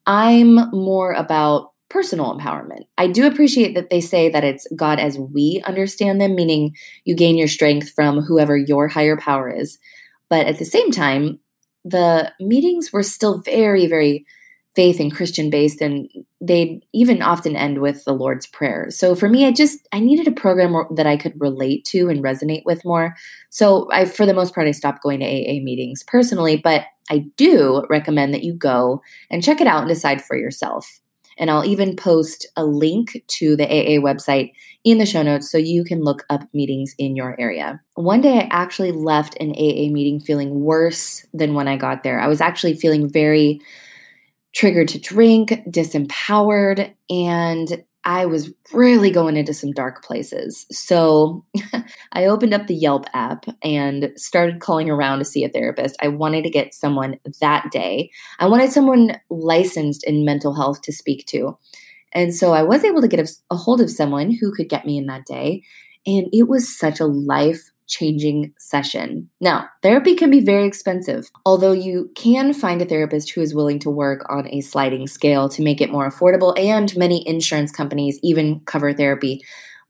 I'm 0.05 0.69
more 0.71 1.13
about 1.13 1.71
personal 1.89 2.37
empowerment. 2.37 2.85
I 2.97 3.07
do 3.07 3.27
appreciate 3.27 3.75
that 3.75 3.89
they 3.89 4.01
say 4.01 4.29
that 4.29 4.43
it's 4.43 4.67
God 4.75 4.99
as 4.99 5.17
we 5.17 5.61
understand 5.65 6.21
them, 6.21 6.35
meaning 6.35 6.75
you 7.03 7.15
gain 7.15 7.37
your 7.37 7.49
strength 7.49 7.91
from 7.91 8.21
whoever 8.21 8.57
your 8.57 8.87
higher 8.87 9.17
power 9.17 9.49
is. 9.49 9.77
But 10.29 10.47
at 10.47 10.57
the 10.57 10.65
same 10.65 10.91
time, 10.91 11.39
the 11.83 12.31
meetings 12.39 12.93
were 12.93 13.03
still 13.03 13.41
very, 13.41 13.87
very 13.87 14.25
faith 14.75 14.99
and 14.99 15.13
Christian 15.13 15.49
based, 15.49 15.81
and 15.81 16.09
they'd 16.39 16.85
even 16.93 17.21
often 17.21 17.55
end 17.55 17.81
with 17.81 18.05
the 18.05 18.13
Lord's 18.13 18.47
Prayer. 18.47 18.87
So 18.89 19.15
for 19.15 19.27
me, 19.27 19.45
I 19.45 19.51
just 19.51 19.87
I 19.91 19.99
needed 19.99 20.27
a 20.27 20.31
program 20.31 20.75
that 20.95 21.05
I 21.05 21.17
could 21.17 21.33
relate 21.39 21.83
to 21.85 22.09
and 22.09 22.23
resonate 22.23 22.63
with 22.65 22.85
more. 22.85 23.15
So 23.49 23.89
I, 23.91 24.05
for 24.05 24.25
the 24.25 24.33
most 24.33 24.55
part, 24.55 24.67
I 24.67 24.71
stopped 24.71 25.03
going 25.03 25.19
to 25.19 25.25
AA 25.25 25.61
meetings 25.61 26.03
personally, 26.03 26.57
but 26.57 26.85
I 27.09 27.25
do 27.35 27.85
recommend 27.89 28.33
that 28.33 28.43
you 28.43 28.53
go 28.53 29.01
and 29.29 29.43
check 29.43 29.59
it 29.59 29.67
out 29.67 29.81
and 29.81 29.89
decide 29.89 30.23
for 30.23 30.37
yourself. 30.37 31.01
And 31.37 31.49
I'll 31.49 31.65
even 31.65 31.95
post 31.95 32.47
a 32.55 32.63
link 32.63 33.23
to 33.25 33.55
the 33.55 33.65
AA 33.65 33.99
website 33.99 34.51
in 34.83 34.97
the 34.97 35.05
show 35.05 35.23
notes 35.23 35.51
so 35.51 35.57
you 35.57 35.83
can 35.83 36.01
look 36.01 36.23
up 36.29 36.43
meetings 36.53 36.93
in 36.97 37.15
your 37.15 37.35
area. 37.39 37.81
One 37.95 38.21
day 38.21 38.39
I 38.39 38.47
actually 38.51 38.91
left 38.91 39.37
an 39.39 39.51
AA 39.51 39.91
meeting 39.91 40.19
feeling 40.19 40.61
worse 40.61 41.25
than 41.33 41.53
when 41.53 41.67
I 41.67 41.77
got 41.77 42.03
there. 42.03 42.19
I 42.19 42.27
was 42.27 42.41
actually 42.41 42.75
feeling 42.75 43.09
very 43.09 43.59
triggered 44.53 44.89
to 44.89 44.99
drink, 44.99 45.51
disempowered, 45.69 46.93
and 47.09 47.83
I 48.03 48.25
was 48.25 48.51
really 48.73 49.11
going 49.11 49.37
into 49.37 49.53
some 49.53 49.71
dark 49.71 50.03
places. 50.03 50.65
So 50.71 51.45
I 52.13 52.25
opened 52.25 52.53
up 52.53 52.67
the 52.67 52.75
Yelp 52.75 53.05
app 53.13 53.45
and 53.63 54.11
started 54.15 54.59
calling 54.59 54.89
around 54.89 55.19
to 55.19 55.25
see 55.25 55.43
a 55.43 55.49
therapist. 55.49 55.95
I 56.01 56.07
wanted 56.07 56.43
to 56.43 56.49
get 56.49 56.73
someone 56.73 57.19
that 57.41 57.71
day. 57.71 58.09
I 58.39 58.47
wanted 58.47 58.71
someone 58.71 59.17
licensed 59.29 60.03
in 60.03 60.25
mental 60.25 60.55
health 60.55 60.81
to 60.83 60.93
speak 60.93 61.27
to. 61.27 61.57
And 62.13 62.33
so 62.33 62.53
I 62.53 62.63
was 62.63 62.83
able 62.83 63.01
to 63.01 63.07
get 63.07 63.29
a, 63.51 63.55
hold 63.55 63.81
of 63.81 63.89
someone 63.89 64.31
who 64.31 64.51
could 64.51 64.67
get 64.67 64.85
me 64.85 64.97
in 64.97 65.05
that 65.05 65.25
day. 65.25 65.63
And 66.05 66.27
it 66.33 66.47
was 66.47 66.77
such 66.77 66.99
a 66.99 67.05
life 67.05 67.69
changing 67.91 68.53
session. 68.57 69.29
Now, 69.39 69.67
therapy 69.83 70.15
can 70.15 70.31
be 70.31 70.39
very 70.39 70.65
expensive, 70.65 71.29
although 71.45 71.73
you 71.73 72.09
can 72.15 72.53
find 72.53 72.81
a 72.81 72.85
therapist 72.85 73.31
who 73.31 73.41
is 73.41 73.53
willing 73.53 73.79
to 73.79 73.89
work 73.89 74.25
on 74.29 74.47
a 74.47 74.61
sliding 74.61 75.07
scale 75.07 75.49
to 75.49 75.61
make 75.61 75.81
it 75.81 75.91
more 75.91 76.09
affordable, 76.09 76.57
and 76.57 76.95
many 76.97 77.27
insurance 77.27 77.71
companies 77.71 78.19
even 78.23 78.61
cover 78.61 78.93
therapy. 78.93 79.41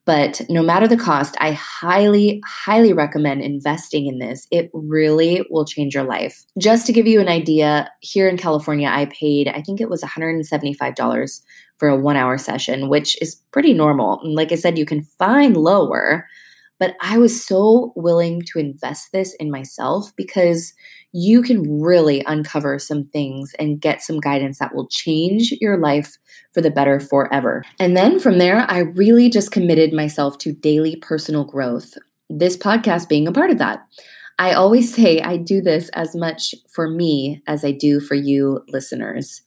But 0.04 0.42
no 0.50 0.64
matter 0.64 0.88
the 0.88 0.98
cost, 0.98 1.36
I 1.40 1.52
highly, 1.52 2.42
highly 2.46 2.92
recommend 2.92 3.42
investing 3.42 4.08
in 4.08 4.18
this. 4.18 4.48
It 4.50 4.72
really 4.74 5.46
will 5.52 5.66
change 5.66 5.94
your 5.94 6.04
life. 6.04 6.44
Just 6.58 6.88
to 6.88 6.94
give 6.94 7.06
you 7.06 7.22
an 7.22 7.28
idea, 7.30 7.90
here 8.00 8.28
in 8.28 8.38
California, 8.38 8.90
I 8.92 9.06
paid, 9.06 9.48
I 9.48 9.62
think 9.62 9.80
it 9.80 9.90
was 9.90 10.02
$175 10.02 11.42
for 11.78 11.88
a 11.88 11.96
one 11.96 12.16
hour 12.16 12.38
session, 12.40 12.90
which 12.90 13.20
is 13.22 13.36
pretty 13.52 13.74
normal. 13.74 14.20
And 14.22 14.34
like 14.34 14.52
I 14.52 14.56
said, 14.56 14.78
you 14.78 14.86
can 14.86 15.04
find 15.04 15.56
lower. 15.56 16.28
But 16.82 16.96
I 17.00 17.20
was 17.20 17.46
so 17.46 17.94
willing 17.96 18.42
to 18.48 18.58
invest 18.58 19.12
this 19.12 19.36
in 19.36 19.52
myself 19.52 20.12
because 20.16 20.74
you 21.12 21.44
can 21.44 21.80
really 21.80 22.24
uncover 22.26 22.80
some 22.80 23.06
things 23.06 23.54
and 23.60 23.80
get 23.80 24.02
some 24.02 24.20
guidance 24.20 24.58
that 24.58 24.74
will 24.74 24.88
change 24.88 25.54
your 25.62 25.78
life 25.78 26.18
for 26.56 26.62
the 26.62 26.72
better 26.72 27.00
forever. 27.00 27.64
And 27.80 27.96
then 27.96 28.20
from 28.20 28.40
there, 28.40 28.66
I 28.68 28.80
really 28.80 29.30
just 29.30 29.52
committed 29.52 29.94
myself 29.94 30.40
to 30.40 30.54
daily 30.54 30.96
personal 30.96 31.44
growth, 31.44 32.00
this 32.32 32.58
podcast 32.58 33.08
being 33.08 33.28
a 33.28 33.32
part 33.32 33.52
of 33.52 33.60
that. 33.60 33.86
I 34.40 34.54
always 34.54 34.92
say 34.92 35.22
I 35.22 35.38
do 35.38 35.62
this 35.62 35.90
as 35.90 36.16
much 36.16 36.56
for 36.68 36.90
me 36.90 37.44
as 37.46 37.64
I 37.64 37.74
do 37.74 38.00
for 38.00 38.16
you 38.16 38.62
listeners. 38.70 39.44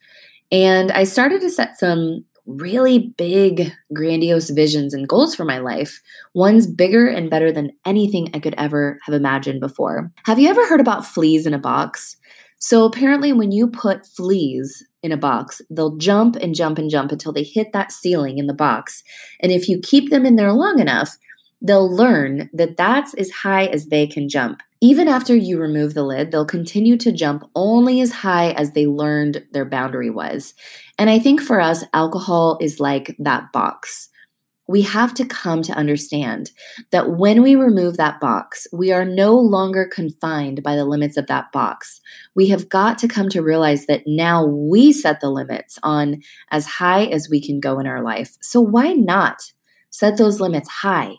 And 0.52 0.92
I 0.92 1.02
started 1.02 1.40
to 1.40 1.50
set 1.50 1.80
some 1.80 2.26
really 2.46 3.14
big, 3.16 3.72
grandiose 3.92 4.50
visions 4.50 4.94
and 4.94 5.08
goals 5.08 5.34
for 5.34 5.44
my 5.44 5.58
life, 5.58 6.00
ones 6.34 6.66
bigger 6.66 7.08
and 7.08 7.30
better 7.30 7.50
than 7.50 7.72
anything 7.84 8.30
I 8.34 8.38
could 8.38 8.54
ever 8.56 8.98
have 9.04 9.14
imagined 9.14 9.60
before. 9.60 10.12
Have 10.26 10.38
you 10.38 10.48
ever 10.48 10.66
heard 10.66 10.80
about 10.80 11.06
fleas 11.06 11.46
in 11.46 11.54
a 11.54 11.58
box? 11.58 12.16
So, 12.58 12.84
apparently, 12.84 13.32
when 13.32 13.52
you 13.52 13.68
put 13.68 14.06
fleas 14.06 14.82
in 15.02 15.12
a 15.12 15.18
box, 15.18 15.60
they'll 15.70 15.96
jump 15.96 16.36
and 16.36 16.54
jump 16.54 16.78
and 16.78 16.88
jump 16.88 17.12
until 17.12 17.32
they 17.32 17.42
hit 17.42 17.72
that 17.72 17.92
ceiling 17.92 18.38
in 18.38 18.46
the 18.46 18.54
box. 18.54 19.02
And 19.40 19.52
if 19.52 19.68
you 19.68 19.80
keep 19.82 20.10
them 20.10 20.24
in 20.24 20.36
there 20.36 20.52
long 20.52 20.78
enough, 20.78 21.18
they'll 21.64 21.90
learn 21.90 22.50
that 22.52 22.76
that's 22.76 23.14
as 23.14 23.30
high 23.30 23.64
as 23.66 23.86
they 23.86 24.06
can 24.06 24.28
jump. 24.28 24.62
Even 24.80 25.08
after 25.08 25.34
you 25.34 25.58
remove 25.58 25.94
the 25.94 26.04
lid, 26.04 26.30
they'll 26.30 26.44
continue 26.44 26.98
to 26.98 27.10
jump 27.10 27.50
only 27.54 28.02
as 28.02 28.12
high 28.12 28.50
as 28.50 28.72
they 28.72 28.86
learned 28.86 29.42
their 29.52 29.64
boundary 29.64 30.10
was. 30.10 30.52
And 30.98 31.08
I 31.08 31.18
think 31.18 31.40
for 31.40 31.60
us, 31.60 31.82
alcohol 31.94 32.58
is 32.60 32.80
like 32.80 33.16
that 33.18 33.50
box. 33.50 34.10
We 34.66 34.82
have 34.82 35.14
to 35.14 35.26
come 35.26 35.62
to 35.62 35.72
understand 35.72 36.50
that 36.90 37.10
when 37.10 37.42
we 37.42 37.54
remove 37.54 37.96
that 37.96 38.20
box, 38.20 38.66
we 38.72 38.92
are 38.92 39.04
no 39.04 39.34
longer 39.34 39.88
confined 39.90 40.62
by 40.62 40.76
the 40.76 40.86
limits 40.86 41.16
of 41.16 41.26
that 41.26 41.50
box. 41.52 42.00
We 42.34 42.48
have 42.48 42.68
got 42.68 42.98
to 42.98 43.08
come 43.08 43.28
to 43.30 43.42
realize 43.42 43.86
that 43.86 44.04
now 44.06 44.44
we 44.44 44.92
set 44.92 45.20
the 45.20 45.30
limits 45.30 45.78
on 45.82 46.22
as 46.50 46.66
high 46.66 47.04
as 47.04 47.28
we 47.30 47.42
can 47.44 47.60
go 47.60 47.78
in 47.78 47.86
our 47.86 48.02
life. 48.02 48.36
So 48.40 48.60
why 48.60 48.92
not 48.92 49.52
set 49.90 50.16
those 50.16 50.40
limits 50.40 50.68
high? 50.68 51.16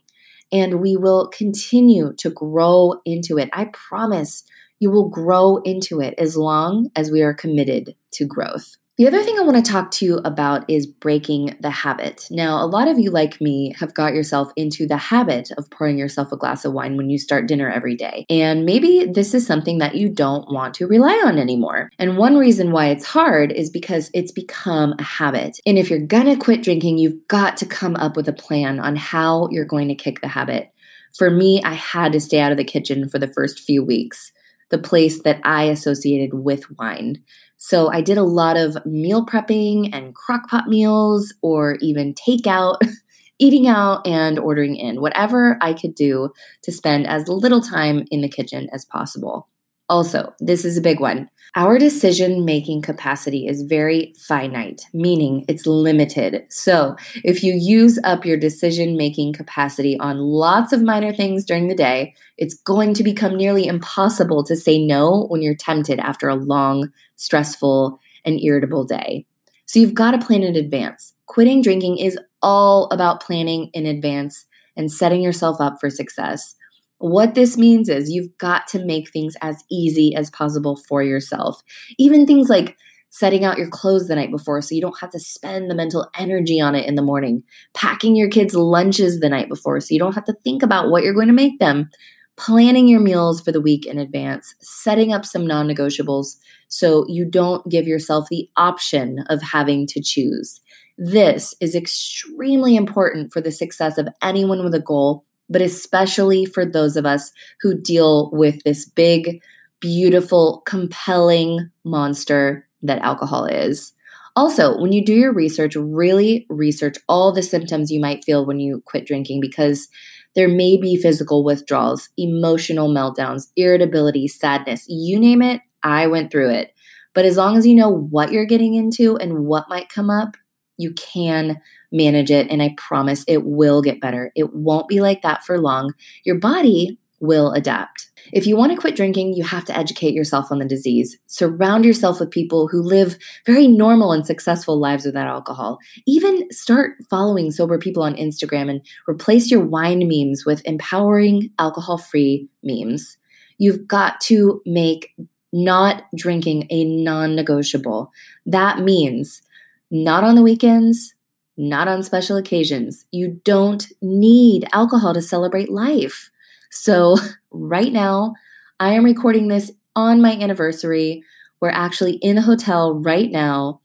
And 0.56 0.80
we 0.80 0.96
will 0.96 1.28
continue 1.28 2.14
to 2.14 2.30
grow 2.30 3.02
into 3.04 3.38
it. 3.38 3.50
I 3.52 3.66
promise 3.66 4.46
you 4.80 4.90
will 4.90 5.10
grow 5.10 5.58
into 5.58 6.00
it 6.00 6.14
as 6.18 6.38
long 6.38 6.92
as 6.96 7.12
we 7.12 7.22
are 7.22 7.34
committed 7.34 7.96
to 8.14 8.26
growth. 8.26 8.78
The 8.98 9.08
other 9.08 9.24
thing 9.24 9.38
I 9.38 9.42
want 9.42 9.58
to 9.58 9.72
talk 9.72 9.92
to 9.92 10.06
you 10.06 10.22
about 10.24 10.70
is 10.70 10.88
breaking 10.88 11.58
the 11.60 11.70
habit. 11.70 12.28
Now, 12.32 12.64
a 12.64 12.66
lot 12.66 12.88
of 12.88 12.98
you, 12.98 13.12
like 13.12 13.42
me, 13.42 13.76
have 13.78 13.94
got 13.94 14.14
yourself 14.14 14.54
into 14.56 14.88
the 14.88 14.96
habit 14.96 15.52
of 15.58 15.70
pouring 15.70 15.98
yourself 15.98 16.32
a 16.32 16.38
glass 16.38 16.64
of 16.64 16.72
wine 16.72 16.96
when 16.96 17.10
you 17.10 17.18
start 17.18 17.46
dinner 17.46 17.70
every 17.70 17.98
day. 17.98 18.26
And 18.30 18.64
maybe 18.64 19.04
this 19.04 19.34
is 19.34 19.46
something 19.46 19.80
that 19.80 19.96
you 19.96 20.08
don't 20.08 20.50
want 20.50 20.76
to 20.76 20.88
rely 20.88 21.22
on 21.26 21.38
anymore. 21.38 21.90
And 22.00 22.18
one 22.18 22.38
reason 22.38 22.72
why 22.72 22.86
it's 22.86 23.08
hard 23.08 23.52
is 23.52 23.70
because 23.70 24.10
it's 24.14 24.32
become 24.32 24.94
a 24.98 25.04
habit. 25.04 25.60
And 25.66 25.78
if 25.78 25.90
you're 25.90 26.00
gonna 26.00 26.38
quit 26.38 26.64
drinking, 26.64 26.98
you've 26.98 27.28
got 27.28 27.58
to 27.58 27.66
come 27.66 27.98
up 27.98 28.16
with 28.16 28.30
a 28.30 28.34
plan 28.34 28.80
on 28.80 28.96
how 28.96 29.50
you're 29.52 29.66
going 29.66 29.90
to 29.90 29.96
kick 29.96 30.22
the 30.22 30.30
habit. 30.30 30.72
For 31.18 31.30
me, 31.30 31.62
I 31.64 31.74
had 31.74 32.14
to 32.14 32.22
stay 32.22 32.40
out 32.40 32.54
of 32.54 32.58
the 32.58 32.64
kitchen 32.64 33.10
for 33.10 33.20
the 33.20 33.28
first 33.28 33.60
few 33.60 33.84
weeks 33.84 34.32
the 34.70 34.78
place 34.78 35.22
that 35.22 35.40
I 35.44 35.64
associated 35.66 36.34
with 36.34 36.66
wine. 36.78 37.24
So 37.58 37.92
I 37.92 38.02
did 38.02 38.18
a 38.18 38.24
lot 38.24 38.58
of 38.58 38.86
meal 38.86 39.26
prepping 39.26 39.90
and 39.94 40.14
crockpot 40.16 40.68
meals 40.68 41.34
or 41.42 41.78
even 41.82 42.14
takeout, 42.14 42.78
eating 43.40 43.68
out 43.68 44.06
and 44.06 44.38
ordering 44.40 44.76
in, 44.76 45.02
whatever 45.02 45.58
I 45.62 45.74
could 45.74 45.96
do 45.96 46.32
to 46.64 46.72
spend 46.72 47.08
as 47.08 47.28
little 47.28 47.62
time 47.62 48.06
in 48.12 48.22
the 48.22 48.30
kitchen 48.30 48.70
as 48.72 48.86
possible. 48.86 49.48
Also, 49.88 50.34
this 50.40 50.66
is 50.66 50.78
a 50.78 50.82
big 50.82 51.00
one. 51.00 51.30
Our 51.56 51.78
decision 51.78 52.44
making 52.44 52.82
capacity 52.82 53.48
is 53.48 53.62
very 53.62 54.14
finite, 54.18 54.82
meaning 54.94 55.46
it's 55.48 55.68
limited. 55.68 56.44
So, 56.50 56.96
if 57.24 57.44
you 57.44 57.54
use 57.54 58.00
up 58.04 58.26
your 58.26 58.36
decision 58.36 58.98
making 58.98 59.34
capacity 59.34 59.98
on 60.00 60.18
lots 60.18 60.74
of 60.74 60.82
minor 60.82 61.14
things 61.14 61.46
during 61.46 61.68
the 61.68 61.76
day, 61.76 62.16
it's 62.38 62.56
going 62.56 62.94
to 62.96 63.04
become 63.04 63.38
nearly 63.38 63.68
impossible 63.68 64.44
to 64.46 64.56
say 64.56 64.84
no 64.84 65.28
when 65.28 65.42
you're 65.42 65.56
tempted 65.56 66.00
after 66.00 66.28
a 66.28 66.36
long, 66.36 66.92
stressful, 67.16 68.00
and 68.26 68.42
irritable 68.42 68.84
day. 68.84 69.26
So, 69.68 69.80
you've 69.80 69.94
got 69.94 70.12
to 70.12 70.26
plan 70.26 70.44
in 70.44 70.56
advance. 70.56 71.14
Quitting 71.28 71.62
drinking 71.62 72.00
is 72.00 72.18
all 72.42 72.88
about 72.92 73.22
planning 73.22 73.70
in 73.74 73.86
advance 73.86 74.46
and 74.76 74.92
setting 74.92 75.22
yourself 75.22 75.62
up 75.62 75.76
for 75.80 75.90
success. 75.90 76.56
What 77.00 77.36
this 77.36 77.58
means 77.58 77.90
is 77.90 78.10
you've 78.10 78.38
got 78.38 78.68
to 78.70 78.84
make 78.84 79.10
things 79.12 79.36
as 79.42 79.64
easy 79.70 80.16
as 80.16 80.30
possible 80.30 80.78
for 80.88 81.04
yourself. 81.04 81.62
Even 81.98 82.26
things 82.26 82.50
like 82.50 82.78
setting 83.10 83.46
out 83.46 83.58
your 83.58 83.70
clothes 83.70 84.08
the 84.08 84.16
night 84.16 84.32
before 84.32 84.62
so 84.62 84.76
you 84.76 84.82
don't 84.82 85.00
have 85.00 85.10
to 85.10 85.20
spend 85.20 85.70
the 85.70 85.76
mental 85.76 86.10
energy 86.18 86.60
on 86.60 86.76
it 86.76 86.86
in 86.86 86.96
the 86.96 87.02
morning, 87.02 87.44
packing 87.74 88.16
your 88.16 88.30
kids' 88.30 88.56
lunches 88.56 89.20
the 89.20 89.30
night 89.30 89.48
before 89.48 89.80
so 89.80 89.94
you 89.94 90.00
don't 90.00 90.16
have 90.16 90.26
to 90.26 90.36
think 90.44 90.62
about 90.62 90.90
what 90.90 91.04
you're 91.04 91.14
going 91.14 91.28
to 91.28 91.34
make 91.34 91.58
them, 91.60 91.90
planning 92.36 92.90
your 92.90 93.00
meals 93.00 93.40
for 93.40 93.54
the 93.54 93.62
week 93.62 93.86
in 93.86 93.98
advance, 93.98 94.54
setting 94.60 95.14
up 95.14 95.26
some 95.26 95.48
non 95.48 95.68
negotiables 95.68 96.36
so 96.68 97.06
you 97.08 97.24
don't 97.24 97.70
give 97.70 97.88
yourself 97.88 98.28
the 98.30 98.50
option 98.58 99.24
of 99.30 99.42
having 99.42 99.88
to 99.88 100.02
choose. 100.02 100.60
This 100.98 101.54
is 101.62 101.76
extremely 101.76 102.76
important 102.76 103.32
for 103.32 103.40
the 103.40 103.52
success 103.52 103.98
of 103.98 104.10
anyone 104.22 104.64
with 104.64 104.74
a 104.74 104.80
goal 104.80 105.26
but 105.50 105.62
especially 105.62 106.46
for 106.46 106.66
those 106.66 106.96
of 106.98 107.06
us 107.06 107.32
who 107.62 107.80
deal 107.80 108.30
with 108.32 108.64
this 108.64 108.86
big, 108.86 109.42
beautiful, 109.80 110.64
compelling 110.66 111.70
monster 111.84 112.68
that 112.82 113.00
alcohol 113.00 113.46
is. 113.46 113.94
Also, 114.36 114.78
when 114.80 114.92
you 114.92 115.04
do 115.04 115.14
your 115.14 115.34
research, 115.34 115.76
really 115.76 116.46
research 116.50 116.98
all 117.08 117.32
the 117.32 117.42
symptoms 117.42 117.90
you 117.90 118.02
might 118.02 118.26
feel 118.26 118.46
when 118.46 118.60
you 118.60 118.82
quit 118.86 119.06
drinking 119.06 119.40
because 119.40 119.88
there 120.36 120.50
may 120.50 120.76
be 120.76 120.98
physical 120.98 121.44
withdrawals, 121.44 122.10
emotional 122.18 122.90
meltdowns, 122.90 123.48
irritability, 123.56 124.28
sadness, 124.28 124.86
you 124.90 125.20
name 125.20 125.42
it, 125.42 125.62
I 125.84 126.08
went 126.08 126.32
through 126.32 126.50
it. 126.50 126.74
But 127.14 127.24
as 127.24 127.38
long 127.38 127.56
as 127.56 127.66
you 127.66 127.76
know 127.76 127.90
what 127.90 128.34
you're 128.34 128.46
getting 128.46 128.76
into 128.76 129.16
and 129.16 129.46
what 129.46 129.70
might 129.70 129.88
come 129.88 130.10
up, 130.10 130.36
you 130.78 130.94
can 130.94 131.62
manage 131.92 132.32
it. 132.32 132.50
And 132.50 132.62
I 132.62 132.76
promise 132.78 133.24
it 133.28 133.46
will 133.46 133.82
get 133.82 134.02
better. 134.02 134.32
It 134.36 134.54
won't 134.54 134.88
be 134.88 135.02
like 135.02 135.22
that 135.22 135.44
for 135.44 135.60
long. 135.60 135.94
Your 136.24 136.38
body 136.38 136.98
will 137.20 137.52
adapt. 137.52 138.12
If 138.34 138.48
you 138.48 138.58
want 138.58 138.72
to 138.72 138.78
quit 138.78 138.96
drinking, 138.96 139.34
you 139.34 139.44
have 139.44 139.66
to 139.66 139.78
educate 139.78 140.14
yourself 140.14 140.52
on 140.52 140.60
the 140.60 140.66
disease. 140.66 141.18
Surround 141.28 141.86
yourself 141.86 142.20
with 142.20 142.32
people 142.32 142.68
who 142.68 142.82
live 142.82 143.18
very 143.46 143.68
normal 143.68 144.12
and 144.12 144.26
successful 144.26 144.80
lives 144.80 145.06
without 145.06 145.28
alcohol. 145.28 145.78
Even 146.08 146.50
start 146.52 146.98
following 147.10 147.52
sober 147.52 147.78
people 147.78 148.04
on 148.04 148.16
Instagram 148.16 148.70
and 148.70 148.82
replace 149.08 149.52
your 149.52 149.64
wine 149.64 150.08
memes 150.08 150.46
with 150.46 150.62
empowering 150.66 151.52
alcohol 151.60 151.98
free 151.98 152.50
memes. 152.64 153.18
You've 153.58 153.88
got 153.88 154.20
to 154.22 154.62
make 154.66 155.14
not 155.54 156.04
drinking 156.16 156.68
a 156.70 156.84
non 156.84 157.36
negotiable. 157.36 158.12
That 158.46 158.80
means 158.80 159.42
not 159.90 160.24
on 160.24 160.36
the 160.36 160.42
weekends, 160.42 161.14
not 161.58 161.88
on 161.88 162.04
special 162.04 162.38
occasions. 162.38 163.06
You 163.12 163.42
don't 163.44 163.88
need 164.02 164.68
alcohol 164.74 165.14
to 165.14 165.22
celebrate 165.22 165.70
life. 165.70 166.30
So, 166.72 167.18
right 167.52 167.92
now, 167.92 168.34
I 168.80 168.94
am 168.94 169.06
recording 169.06 169.48
this 169.48 169.72
on 169.96 170.22
my 170.22 170.32
anniversary. 170.34 171.24
We're 171.62 171.70
actually 171.70 172.14
in 172.16 172.38
a 172.38 172.42
hotel 172.42 172.94
right 172.94 173.32
now. 173.32 173.80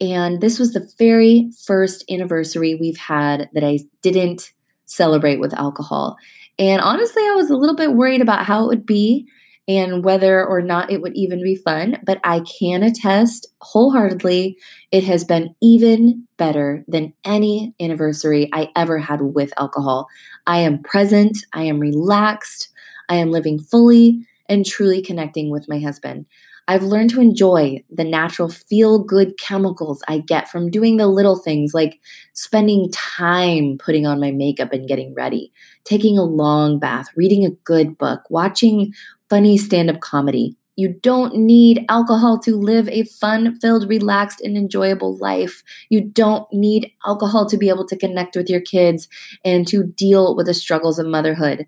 And 0.00 0.40
this 0.40 0.58
was 0.58 0.72
the 0.72 0.88
very 0.98 1.50
first 1.64 2.04
anniversary 2.10 2.74
we've 2.74 2.98
had 2.98 3.48
that 3.54 3.64
I 3.64 3.80
didn't 4.02 4.52
celebrate 4.84 5.40
with 5.40 5.54
alcohol. 5.54 6.16
And 6.58 6.80
honestly, 6.80 7.22
I 7.22 7.34
was 7.34 7.50
a 7.50 7.56
little 7.56 7.76
bit 7.76 7.94
worried 7.94 8.20
about 8.20 8.44
how 8.44 8.64
it 8.64 8.68
would 8.68 8.86
be 8.86 9.26
and 9.68 10.04
whether 10.04 10.44
or 10.44 10.62
not 10.62 10.90
it 10.90 11.02
would 11.02 11.16
even 11.16 11.42
be 11.42 11.56
fun, 11.56 11.98
but 12.04 12.20
I 12.22 12.40
can 12.40 12.82
attest 12.82 13.48
wholeheartedly 13.60 14.58
it 14.92 15.04
has 15.04 15.24
been 15.24 15.54
even 15.60 16.26
better 16.36 16.84
than 16.86 17.12
any 17.24 17.74
anniversary 17.80 18.48
I 18.52 18.70
ever 18.76 18.98
had 18.98 19.20
with 19.20 19.52
alcohol. 19.58 20.06
I 20.46 20.58
am 20.58 20.82
present, 20.82 21.38
I 21.52 21.64
am 21.64 21.80
relaxed, 21.80 22.68
I 23.08 23.16
am 23.16 23.30
living 23.30 23.58
fully 23.58 24.26
and 24.48 24.64
truly 24.64 25.02
connecting 25.02 25.50
with 25.50 25.68
my 25.68 25.80
husband. 25.80 26.26
I've 26.68 26.82
learned 26.82 27.10
to 27.10 27.20
enjoy 27.20 27.84
the 27.90 28.02
natural 28.04 28.48
feel 28.48 28.98
good 28.98 29.38
chemicals 29.38 30.02
I 30.08 30.18
get 30.18 30.48
from 30.48 30.70
doing 30.70 30.96
the 30.96 31.06
little 31.06 31.36
things 31.36 31.72
like 31.72 32.00
spending 32.32 32.90
time 32.90 33.78
putting 33.78 34.04
on 34.04 34.20
my 34.20 34.32
makeup 34.32 34.72
and 34.72 34.88
getting 34.88 35.14
ready, 35.14 35.52
taking 35.84 36.18
a 36.18 36.24
long 36.24 36.80
bath, 36.80 37.08
reading 37.14 37.44
a 37.44 37.50
good 37.50 37.96
book, 37.96 38.22
watching 38.30 38.92
funny 39.30 39.56
stand 39.56 39.90
up 39.90 40.00
comedy. 40.00 40.56
You 40.74 40.88
don't 41.02 41.36
need 41.36 41.86
alcohol 41.88 42.38
to 42.40 42.56
live 42.56 42.88
a 42.88 43.04
fun 43.04 43.58
filled, 43.60 43.88
relaxed, 43.88 44.40
and 44.42 44.56
enjoyable 44.58 45.16
life. 45.16 45.62
You 45.88 46.02
don't 46.02 46.52
need 46.52 46.92
alcohol 47.06 47.46
to 47.48 47.56
be 47.56 47.70
able 47.70 47.86
to 47.86 47.96
connect 47.96 48.36
with 48.36 48.50
your 48.50 48.60
kids 48.60 49.08
and 49.44 49.66
to 49.68 49.84
deal 49.84 50.36
with 50.36 50.46
the 50.46 50.52
struggles 50.54 50.98
of 50.98 51.06
motherhood. 51.06 51.66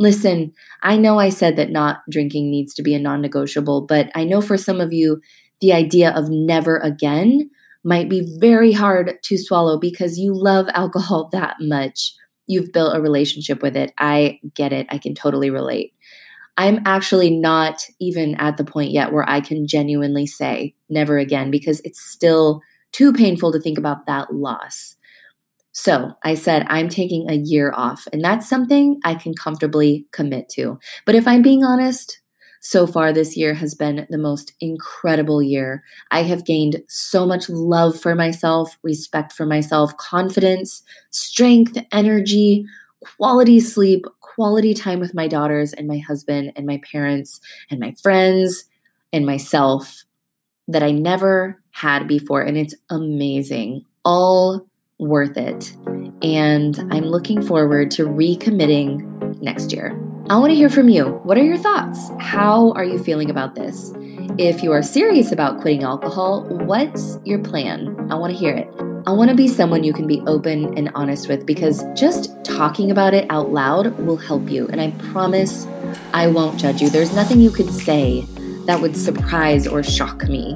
Listen, 0.00 0.54
I 0.82 0.96
know 0.96 1.18
I 1.18 1.28
said 1.28 1.56
that 1.56 1.70
not 1.70 1.98
drinking 2.08 2.50
needs 2.50 2.72
to 2.72 2.82
be 2.82 2.94
a 2.94 2.98
non 2.98 3.20
negotiable, 3.20 3.82
but 3.82 4.10
I 4.14 4.24
know 4.24 4.40
for 4.40 4.56
some 4.56 4.80
of 4.80 4.94
you, 4.94 5.20
the 5.60 5.74
idea 5.74 6.10
of 6.10 6.30
never 6.30 6.78
again 6.78 7.50
might 7.84 8.08
be 8.08 8.26
very 8.40 8.72
hard 8.72 9.18
to 9.24 9.36
swallow 9.36 9.78
because 9.78 10.18
you 10.18 10.32
love 10.34 10.70
alcohol 10.74 11.28
that 11.32 11.56
much. 11.60 12.14
You've 12.46 12.72
built 12.72 12.96
a 12.96 13.00
relationship 13.02 13.60
with 13.62 13.76
it. 13.76 13.92
I 13.98 14.40
get 14.54 14.72
it. 14.72 14.86
I 14.88 14.96
can 14.96 15.14
totally 15.14 15.50
relate. 15.50 15.92
I'm 16.56 16.80
actually 16.86 17.28
not 17.28 17.84
even 18.00 18.36
at 18.36 18.56
the 18.56 18.64
point 18.64 18.92
yet 18.92 19.12
where 19.12 19.28
I 19.28 19.42
can 19.42 19.66
genuinely 19.66 20.26
say 20.26 20.74
never 20.88 21.18
again 21.18 21.50
because 21.50 21.82
it's 21.84 22.00
still 22.00 22.62
too 22.92 23.12
painful 23.12 23.52
to 23.52 23.60
think 23.60 23.76
about 23.76 24.06
that 24.06 24.32
loss. 24.32 24.96
So 25.72 26.12
I 26.24 26.34
said, 26.34 26.66
I'm 26.68 26.88
taking 26.88 27.30
a 27.30 27.34
year 27.34 27.72
off, 27.74 28.08
and 28.12 28.24
that's 28.24 28.48
something 28.48 29.00
I 29.04 29.14
can 29.14 29.34
comfortably 29.34 30.06
commit 30.10 30.48
to. 30.50 30.78
But 31.06 31.14
if 31.14 31.28
I'm 31.28 31.42
being 31.42 31.64
honest, 31.64 32.20
so 32.60 32.86
far 32.86 33.12
this 33.12 33.36
year 33.36 33.54
has 33.54 33.74
been 33.74 34.06
the 34.10 34.18
most 34.18 34.52
incredible 34.60 35.42
year. 35.42 35.82
I 36.10 36.24
have 36.24 36.44
gained 36.44 36.82
so 36.88 37.24
much 37.24 37.48
love 37.48 37.98
for 37.98 38.14
myself, 38.14 38.76
respect 38.82 39.32
for 39.32 39.46
myself, 39.46 39.96
confidence, 39.96 40.82
strength, 41.10 41.78
energy, 41.90 42.66
quality 43.16 43.60
sleep, 43.60 44.04
quality 44.20 44.74
time 44.74 45.00
with 45.00 45.14
my 45.14 45.26
daughters 45.26 45.72
and 45.72 45.88
my 45.88 45.98
husband 45.98 46.52
and 46.54 46.66
my 46.66 46.80
parents 46.90 47.40
and 47.70 47.80
my 47.80 47.94
friends 48.02 48.64
and 49.12 49.24
myself 49.24 50.04
that 50.68 50.82
I 50.82 50.90
never 50.90 51.60
had 51.70 52.06
before. 52.06 52.42
And 52.42 52.58
it's 52.58 52.74
amazing. 52.90 53.84
All 54.04 54.66
worth 55.00 55.36
it. 55.36 55.74
And 56.22 56.78
I'm 56.92 57.04
looking 57.04 57.42
forward 57.42 57.90
to 57.92 58.06
recommitting 58.06 59.40
next 59.40 59.72
year. 59.72 59.98
I 60.28 60.36
want 60.36 60.50
to 60.50 60.54
hear 60.54 60.70
from 60.70 60.88
you. 60.88 61.06
What 61.24 61.38
are 61.38 61.42
your 61.42 61.58
thoughts? 61.58 62.10
How 62.20 62.72
are 62.72 62.84
you 62.84 63.02
feeling 63.02 63.30
about 63.30 63.54
this? 63.56 63.92
If 64.38 64.62
you 64.62 64.70
are 64.72 64.82
serious 64.82 65.32
about 65.32 65.60
quitting 65.60 65.82
alcohol, 65.82 66.44
what's 66.44 67.18
your 67.24 67.40
plan? 67.40 67.96
I 68.10 68.14
want 68.14 68.32
to 68.32 68.38
hear 68.38 68.54
it. 68.54 68.68
I 69.06 69.12
want 69.12 69.30
to 69.30 69.36
be 69.36 69.48
someone 69.48 69.82
you 69.82 69.92
can 69.92 70.06
be 70.06 70.20
open 70.26 70.76
and 70.78 70.90
honest 70.94 71.26
with 71.26 71.46
because 71.46 71.82
just 71.94 72.44
talking 72.44 72.90
about 72.90 73.14
it 73.14 73.26
out 73.30 73.50
loud 73.50 73.98
will 73.98 74.18
help 74.18 74.48
you. 74.48 74.68
And 74.68 74.80
I 74.80 74.90
promise 75.12 75.66
I 76.12 76.26
won't 76.26 76.60
judge 76.60 76.80
you. 76.80 76.90
There's 76.90 77.14
nothing 77.14 77.40
you 77.40 77.50
could 77.50 77.70
say 77.70 78.24
that 78.66 78.80
would 78.80 78.96
surprise 78.96 79.66
or 79.66 79.82
shock 79.82 80.28
me. 80.28 80.54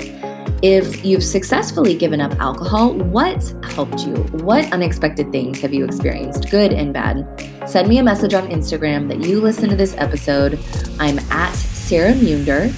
If 0.62 1.04
you've 1.04 1.24
successfully 1.24 1.94
given 1.94 2.20
up 2.20 2.32
alcohol, 2.40 2.94
what's 2.94 3.54
helped 3.74 4.06
you? 4.06 4.14
What 4.44 4.72
unexpected 4.72 5.30
things 5.30 5.60
have 5.60 5.74
you 5.74 5.84
experienced, 5.84 6.50
good 6.50 6.72
and 6.72 6.92
bad? 6.92 7.26
Send 7.66 7.88
me 7.88 7.98
a 7.98 8.02
message 8.02 8.34
on 8.34 8.48
Instagram 8.48 9.08
that 9.08 9.20
you 9.20 9.40
listen 9.40 9.68
to 9.68 9.76
this 9.76 9.94
episode. 9.98 10.58
I'm 10.98 11.18
at 11.30 11.54
Sarah 11.54 12.14
Munder. 12.14 12.70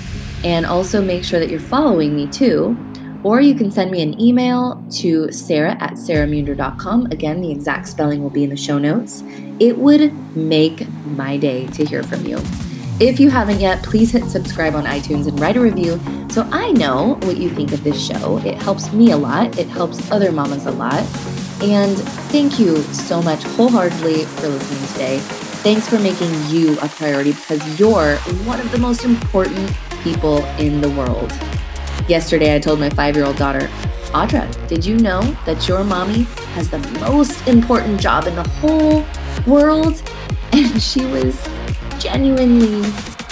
And 0.45 0.67
also 0.67 1.03
make 1.03 1.25
sure 1.25 1.41
that 1.41 1.51
you're 1.51 1.59
following 1.59 2.15
me 2.15 2.27
too 2.27 2.77
or 3.27 3.41
you 3.41 3.57
can 3.57 3.73
send 3.73 3.91
me 3.91 4.03
an 4.03 4.21
email 4.21 4.81
to 4.89 5.33
sarah 5.33 5.77
at 5.81 5.95
sarahmunder.com. 5.95 7.07
Again, 7.07 7.41
the 7.41 7.51
exact 7.51 7.89
spelling 7.89 8.23
will 8.23 8.31
be 8.31 8.45
in 8.45 8.51
the 8.51 8.57
show 8.57 8.79
notes. 8.79 9.25
It 9.59 9.77
would 9.79 10.13
make 10.37 10.87
my 11.07 11.37
day 11.37 11.67
to 11.69 11.85
hear 11.85 12.05
from 12.05 12.25
you. 12.25 12.39
If 12.99 13.21
you 13.21 13.29
haven't 13.29 13.61
yet, 13.61 13.83
please 13.83 14.11
hit 14.11 14.25
subscribe 14.31 14.75
on 14.75 14.85
iTunes 14.87 15.27
and 15.27 15.39
write 15.39 15.59
a 15.59 15.61
review 15.61 16.01
so 16.31 16.49
I 16.51 16.73
know 16.73 17.19
what 17.25 17.37
you 17.37 17.51
think 17.51 17.73
of 17.73 17.85
this 17.85 18.03
show. 18.03 18.39
It 18.39 18.55
helps 18.55 18.91
me 18.91 19.11
a 19.11 19.17
lot, 19.19 19.59
it 19.59 19.69
helps 19.69 20.11
other 20.11 20.33
mamas 20.33 20.65
a 20.65 20.71
lot. 20.71 21.03
And 21.61 21.99
thank 22.33 22.59
you 22.59 22.79
so 22.95 23.21
much 23.21 23.43
wholeheartedly 23.43 24.25
for 24.25 24.49
listening 24.49 24.89
today. 24.95 25.19
Thanks 25.61 25.87
for 25.87 25.99
making 25.99 26.33
you 26.49 26.79
a 26.81 26.89
priority 26.89 27.33
because 27.33 27.79
you're 27.79 28.17
one 28.47 28.61
of 28.61 28.73
the 28.73 28.79
most 28.79 29.05
important 29.05 29.77
people 30.03 30.43
in 30.57 30.81
the 30.81 30.89
world. 30.89 31.33
Yesterday, 32.09 32.57
I 32.57 32.61
told 32.61 32.81
my 32.81 32.89
five 32.89 33.15
year 33.15 33.27
old 33.27 33.37
daughter, 33.37 33.69
Audra, 34.15 34.69
did 34.69 34.87
you 34.87 34.97
know 34.97 35.21
that 35.45 35.69
your 35.69 35.85
mommy 35.85 36.23
has 36.55 36.71
the 36.71 36.79
most 37.01 37.47
important 37.47 38.01
job 38.01 38.27
in 38.27 38.35
the 38.37 38.49
whole 38.49 39.05
world? 39.47 40.03
And 40.53 40.81
she 40.81 41.05
was 41.05 41.47
genuinely 41.99 42.83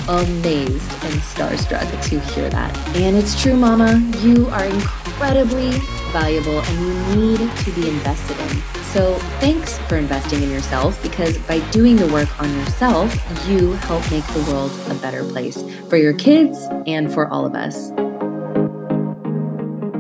amazed 0.09 0.91
and 1.05 1.15
starstruck 1.21 1.89
to 2.09 2.21
hear 2.21 2.51
that. 2.51 2.77
And 2.97 3.17
it's 3.17 3.41
true, 3.41 3.57
Mama, 3.57 3.99
you 4.21 4.47
are 4.49 4.65
incredibly 4.65 5.71
valuable 6.13 6.61
and 6.61 6.81
you 6.81 7.17
need 7.17 7.57
to 7.57 7.71
be 7.73 7.89
invested 7.89 8.39
in. 8.39 8.63
So, 8.85 9.15
thanks 9.41 9.79
for 9.89 9.97
investing 9.97 10.43
in 10.43 10.51
yourself 10.51 11.03
because 11.03 11.37
by 11.39 11.59
doing 11.71 11.97
the 11.97 12.07
work 12.13 12.29
on 12.41 12.53
yourself, 12.59 13.13
you 13.49 13.73
help 13.73 14.09
make 14.11 14.27
the 14.29 14.45
world 14.53 14.71
a 14.89 14.95
better 14.95 15.25
place 15.25 15.63
for 15.89 15.97
your 15.97 16.13
kids 16.13 16.69
and 16.87 17.13
for 17.13 17.27
all 17.29 17.45
of 17.45 17.55
us. 17.55 17.91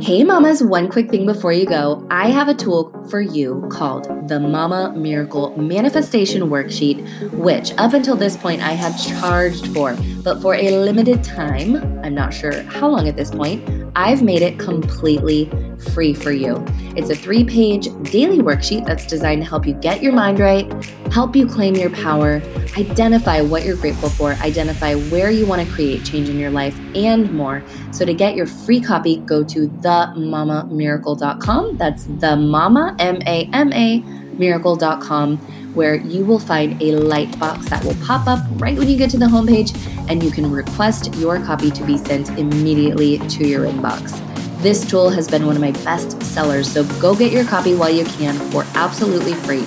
Hey, 0.04 0.22
mamas, 0.22 0.62
one 0.62 0.90
quick 0.90 1.08
thing 1.08 1.24
before 1.24 1.54
you 1.54 1.64
go. 1.64 2.06
I 2.10 2.28
have 2.28 2.48
a 2.48 2.54
tool 2.54 2.92
for 3.08 3.22
you 3.22 3.66
called 3.72 4.28
the 4.28 4.38
Mama 4.38 4.92
Miracle 4.94 5.56
Manifestation 5.56 6.42
Worksheet, 6.42 7.32
which 7.32 7.72
up 7.78 7.94
until 7.94 8.14
this 8.14 8.36
point 8.36 8.60
I 8.60 8.72
have 8.72 9.02
charged 9.02 9.68
for. 9.68 9.96
But 10.22 10.42
for 10.42 10.56
a 10.56 10.76
limited 10.76 11.24
time, 11.24 11.76
I'm 12.04 12.14
not 12.14 12.34
sure 12.34 12.64
how 12.64 12.88
long 12.88 13.08
at 13.08 13.16
this 13.16 13.30
point, 13.30 13.66
I've 13.96 14.22
made 14.22 14.42
it 14.42 14.58
completely 14.58 15.46
free 15.92 16.14
for 16.14 16.32
you. 16.32 16.64
It's 16.96 17.10
a 17.10 17.14
three 17.14 17.44
page 17.44 17.84
daily 18.10 18.38
worksheet 18.38 18.86
that's 18.86 19.06
designed 19.06 19.42
to 19.42 19.48
help 19.48 19.66
you 19.66 19.74
get 19.74 20.02
your 20.02 20.12
mind 20.12 20.38
right, 20.38 20.70
help 21.12 21.36
you 21.36 21.46
claim 21.46 21.74
your 21.74 21.90
power, 21.90 22.42
identify 22.76 23.40
what 23.40 23.64
you're 23.64 23.76
grateful 23.76 24.08
for, 24.08 24.32
identify 24.34 24.94
where 24.94 25.30
you 25.30 25.46
want 25.46 25.66
to 25.66 25.74
create 25.74 26.04
change 26.04 26.28
in 26.28 26.38
your 26.38 26.50
life, 26.50 26.78
and 26.94 27.32
more. 27.32 27.62
So 27.92 28.04
to 28.04 28.14
get 28.14 28.34
your 28.34 28.46
free 28.46 28.80
copy, 28.80 29.18
go 29.18 29.44
to 29.44 29.68
themamamiracle.com. 29.68 31.76
That's 31.76 32.04
the 32.04 32.36
mama, 32.36 32.96
M 32.98 33.18
A 33.26 33.48
M 33.52 33.72
A, 33.72 33.98
miracle.com, 34.38 35.38
where 35.74 35.96
you 35.96 36.24
will 36.24 36.38
find 36.38 36.80
a 36.82 36.92
light 36.92 37.38
box 37.38 37.68
that 37.70 37.84
will 37.84 37.96
pop 38.04 38.26
up 38.26 38.40
right 38.60 38.76
when 38.76 38.88
you 38.88 38.96
get 38.96 39.10
to 39.10 39.18
the 39.18 39.26
homepage, 39.26 39.76
and 40.08 40.22
you 40.22 40.30
can 40.30 40.50
request 40.50 41.14
your 41.16 41.38
copy 41.44 41.70
to 41.70 41.84
be 41.84 41.98
sent 41.98 42.30
immediately 42.30 43.18
to 43.28 43.46
your 43.46 43.66
inbox. 43.66 44.33
This 44.64 44.82
tool 44.82 45.10
has 45.10 45.28
been 45.28 45.44
one 45.44 45.56
of 45.56 45.60
my 45.60 45.72
best 45.84 46.22
sellers, 46.22 46.72
so 46.72 46.84
go 46.98 47.14
get 47.14 47.30
your 47.30 47.44
copy 47.44 47.74
while 47.74 47.90
you 47.90 48.06
can 48.06 48.34
for 48.50 48.64
absolutely 48.72 49.34
free. 49.34 49.62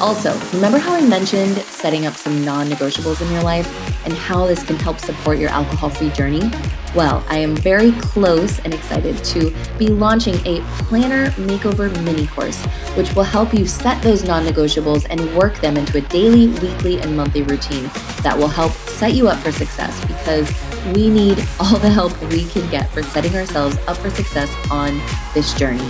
Also, 0.00 0.38
remember 0.54 0.78
how 0.78 0.94
I 0.94 1.04
mentioned 1.04 1.56
setting 1.56 2.06
up 2.06 2.14
some 2.14 2.44
non 2.44 2.68
negotiables 2.68 3.20
in 3.20 3.32
your 3.32 3.42
life 3.42 3.66
and 4.04 4.14
how 4.14 4.46
this 4.46 4.62
can 4.62 4.76
help 4.76 5.00
support 5.00 5.38
your 5.38 5.50
alcohol 5.50 5.90
free 5.90 6.10
journey? 6.10 6.48
Well, 6.94 7.24
I 7.28 7.38
am 7.38 7.56
very 7.56 7.90
close 7.90 8.60
and 8.60 8.72
excited 8.72 9.16
to 9.24 9.52
be 9.78 9.88
launching 9.88 10.36
a 10.46 10.60
planner 10.84 11.26
makeover 11.30 11.92
mini 12.04 12.28
course, 12.28 12.64
which 12.94 13.12
will 13.16 13.24
help 13.24 13.52
you 13.52 13.66
set 13.66 14.00
those 14.00 14.22
non 14.22 14.46
negotiables 14.46 15.08
and 15.10 15.36
work 15.36 15.58
them 15.60 15.76
into 15.76 15.98
a 15.98 16.02
daily, 16.02 16.46
weekly, 16.60 17.00
and 17.00 17.16
monthly 17.16 17.42
routine 17.42 17.90
that 18.22 18.38
will 18.38 18.46
help 18.46 18.70
set 18.70 19.12
you 19.12 19.26
up 19.26 19.40
for 19.40 19.50
success 19.50 20.00
because 20.06 20.48
we 20.94 21.08
need 21.10 21.38
all 21.60 21.78
the 21.78 21.90
help 21.90 22.20
we 22.30 22.44
can 22.46 22.68
get 22.70 22.90
for 22.90 23.02
setting 23.02 23.34
ourselves 23.34 23.76
up 23.86 23.96
for 23.96 24.10
success 24.10 24.54
on 24.70 25.00
this 25.34 25.54
journey. 25.54 25.88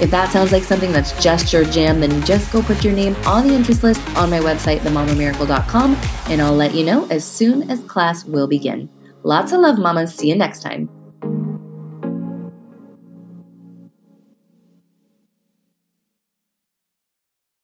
If 0.00 0.10
that 0.12 0.32
sounds 0.32 0.50
like 0.50 0.62
something 0.64 0.92
that's 0.92 1.12
just 1.22 1.52
your 1.52 1.64
jam, 1.64 2.00
then 2.00 2.24
just 2.24 2.50
go 2.52 2.62
put 2.62 2.82
your 2.82 2.94
name 2.94 3.14
on 3.26 3.46
the 3.46 3.54
interest 3.54 3.82
list 3.82 4.00
on 4.16 4.30
my 4.30 4.40
website, 4.40 4.78
themamamiracle.com, 4.78 5.96
and 6.28 6.40
I'll 6.40 6.54
let 6.54 6.74
you 6.74 6.84
know 6.84 7.06
as 7.10 7.24
soon 7.24 7.70
as 7.70 7.80
class 7.82 8.24
will 8.24 8.46
begin. 8.46 8.88
Lots 9.22 9.52
of 9.52 9.60
love, 9.60 9.78
mamas. 9.78 10.14
See 10.14 10.28
you 10.28 10.36
next 10.36 10.62
time. 10.62 10.88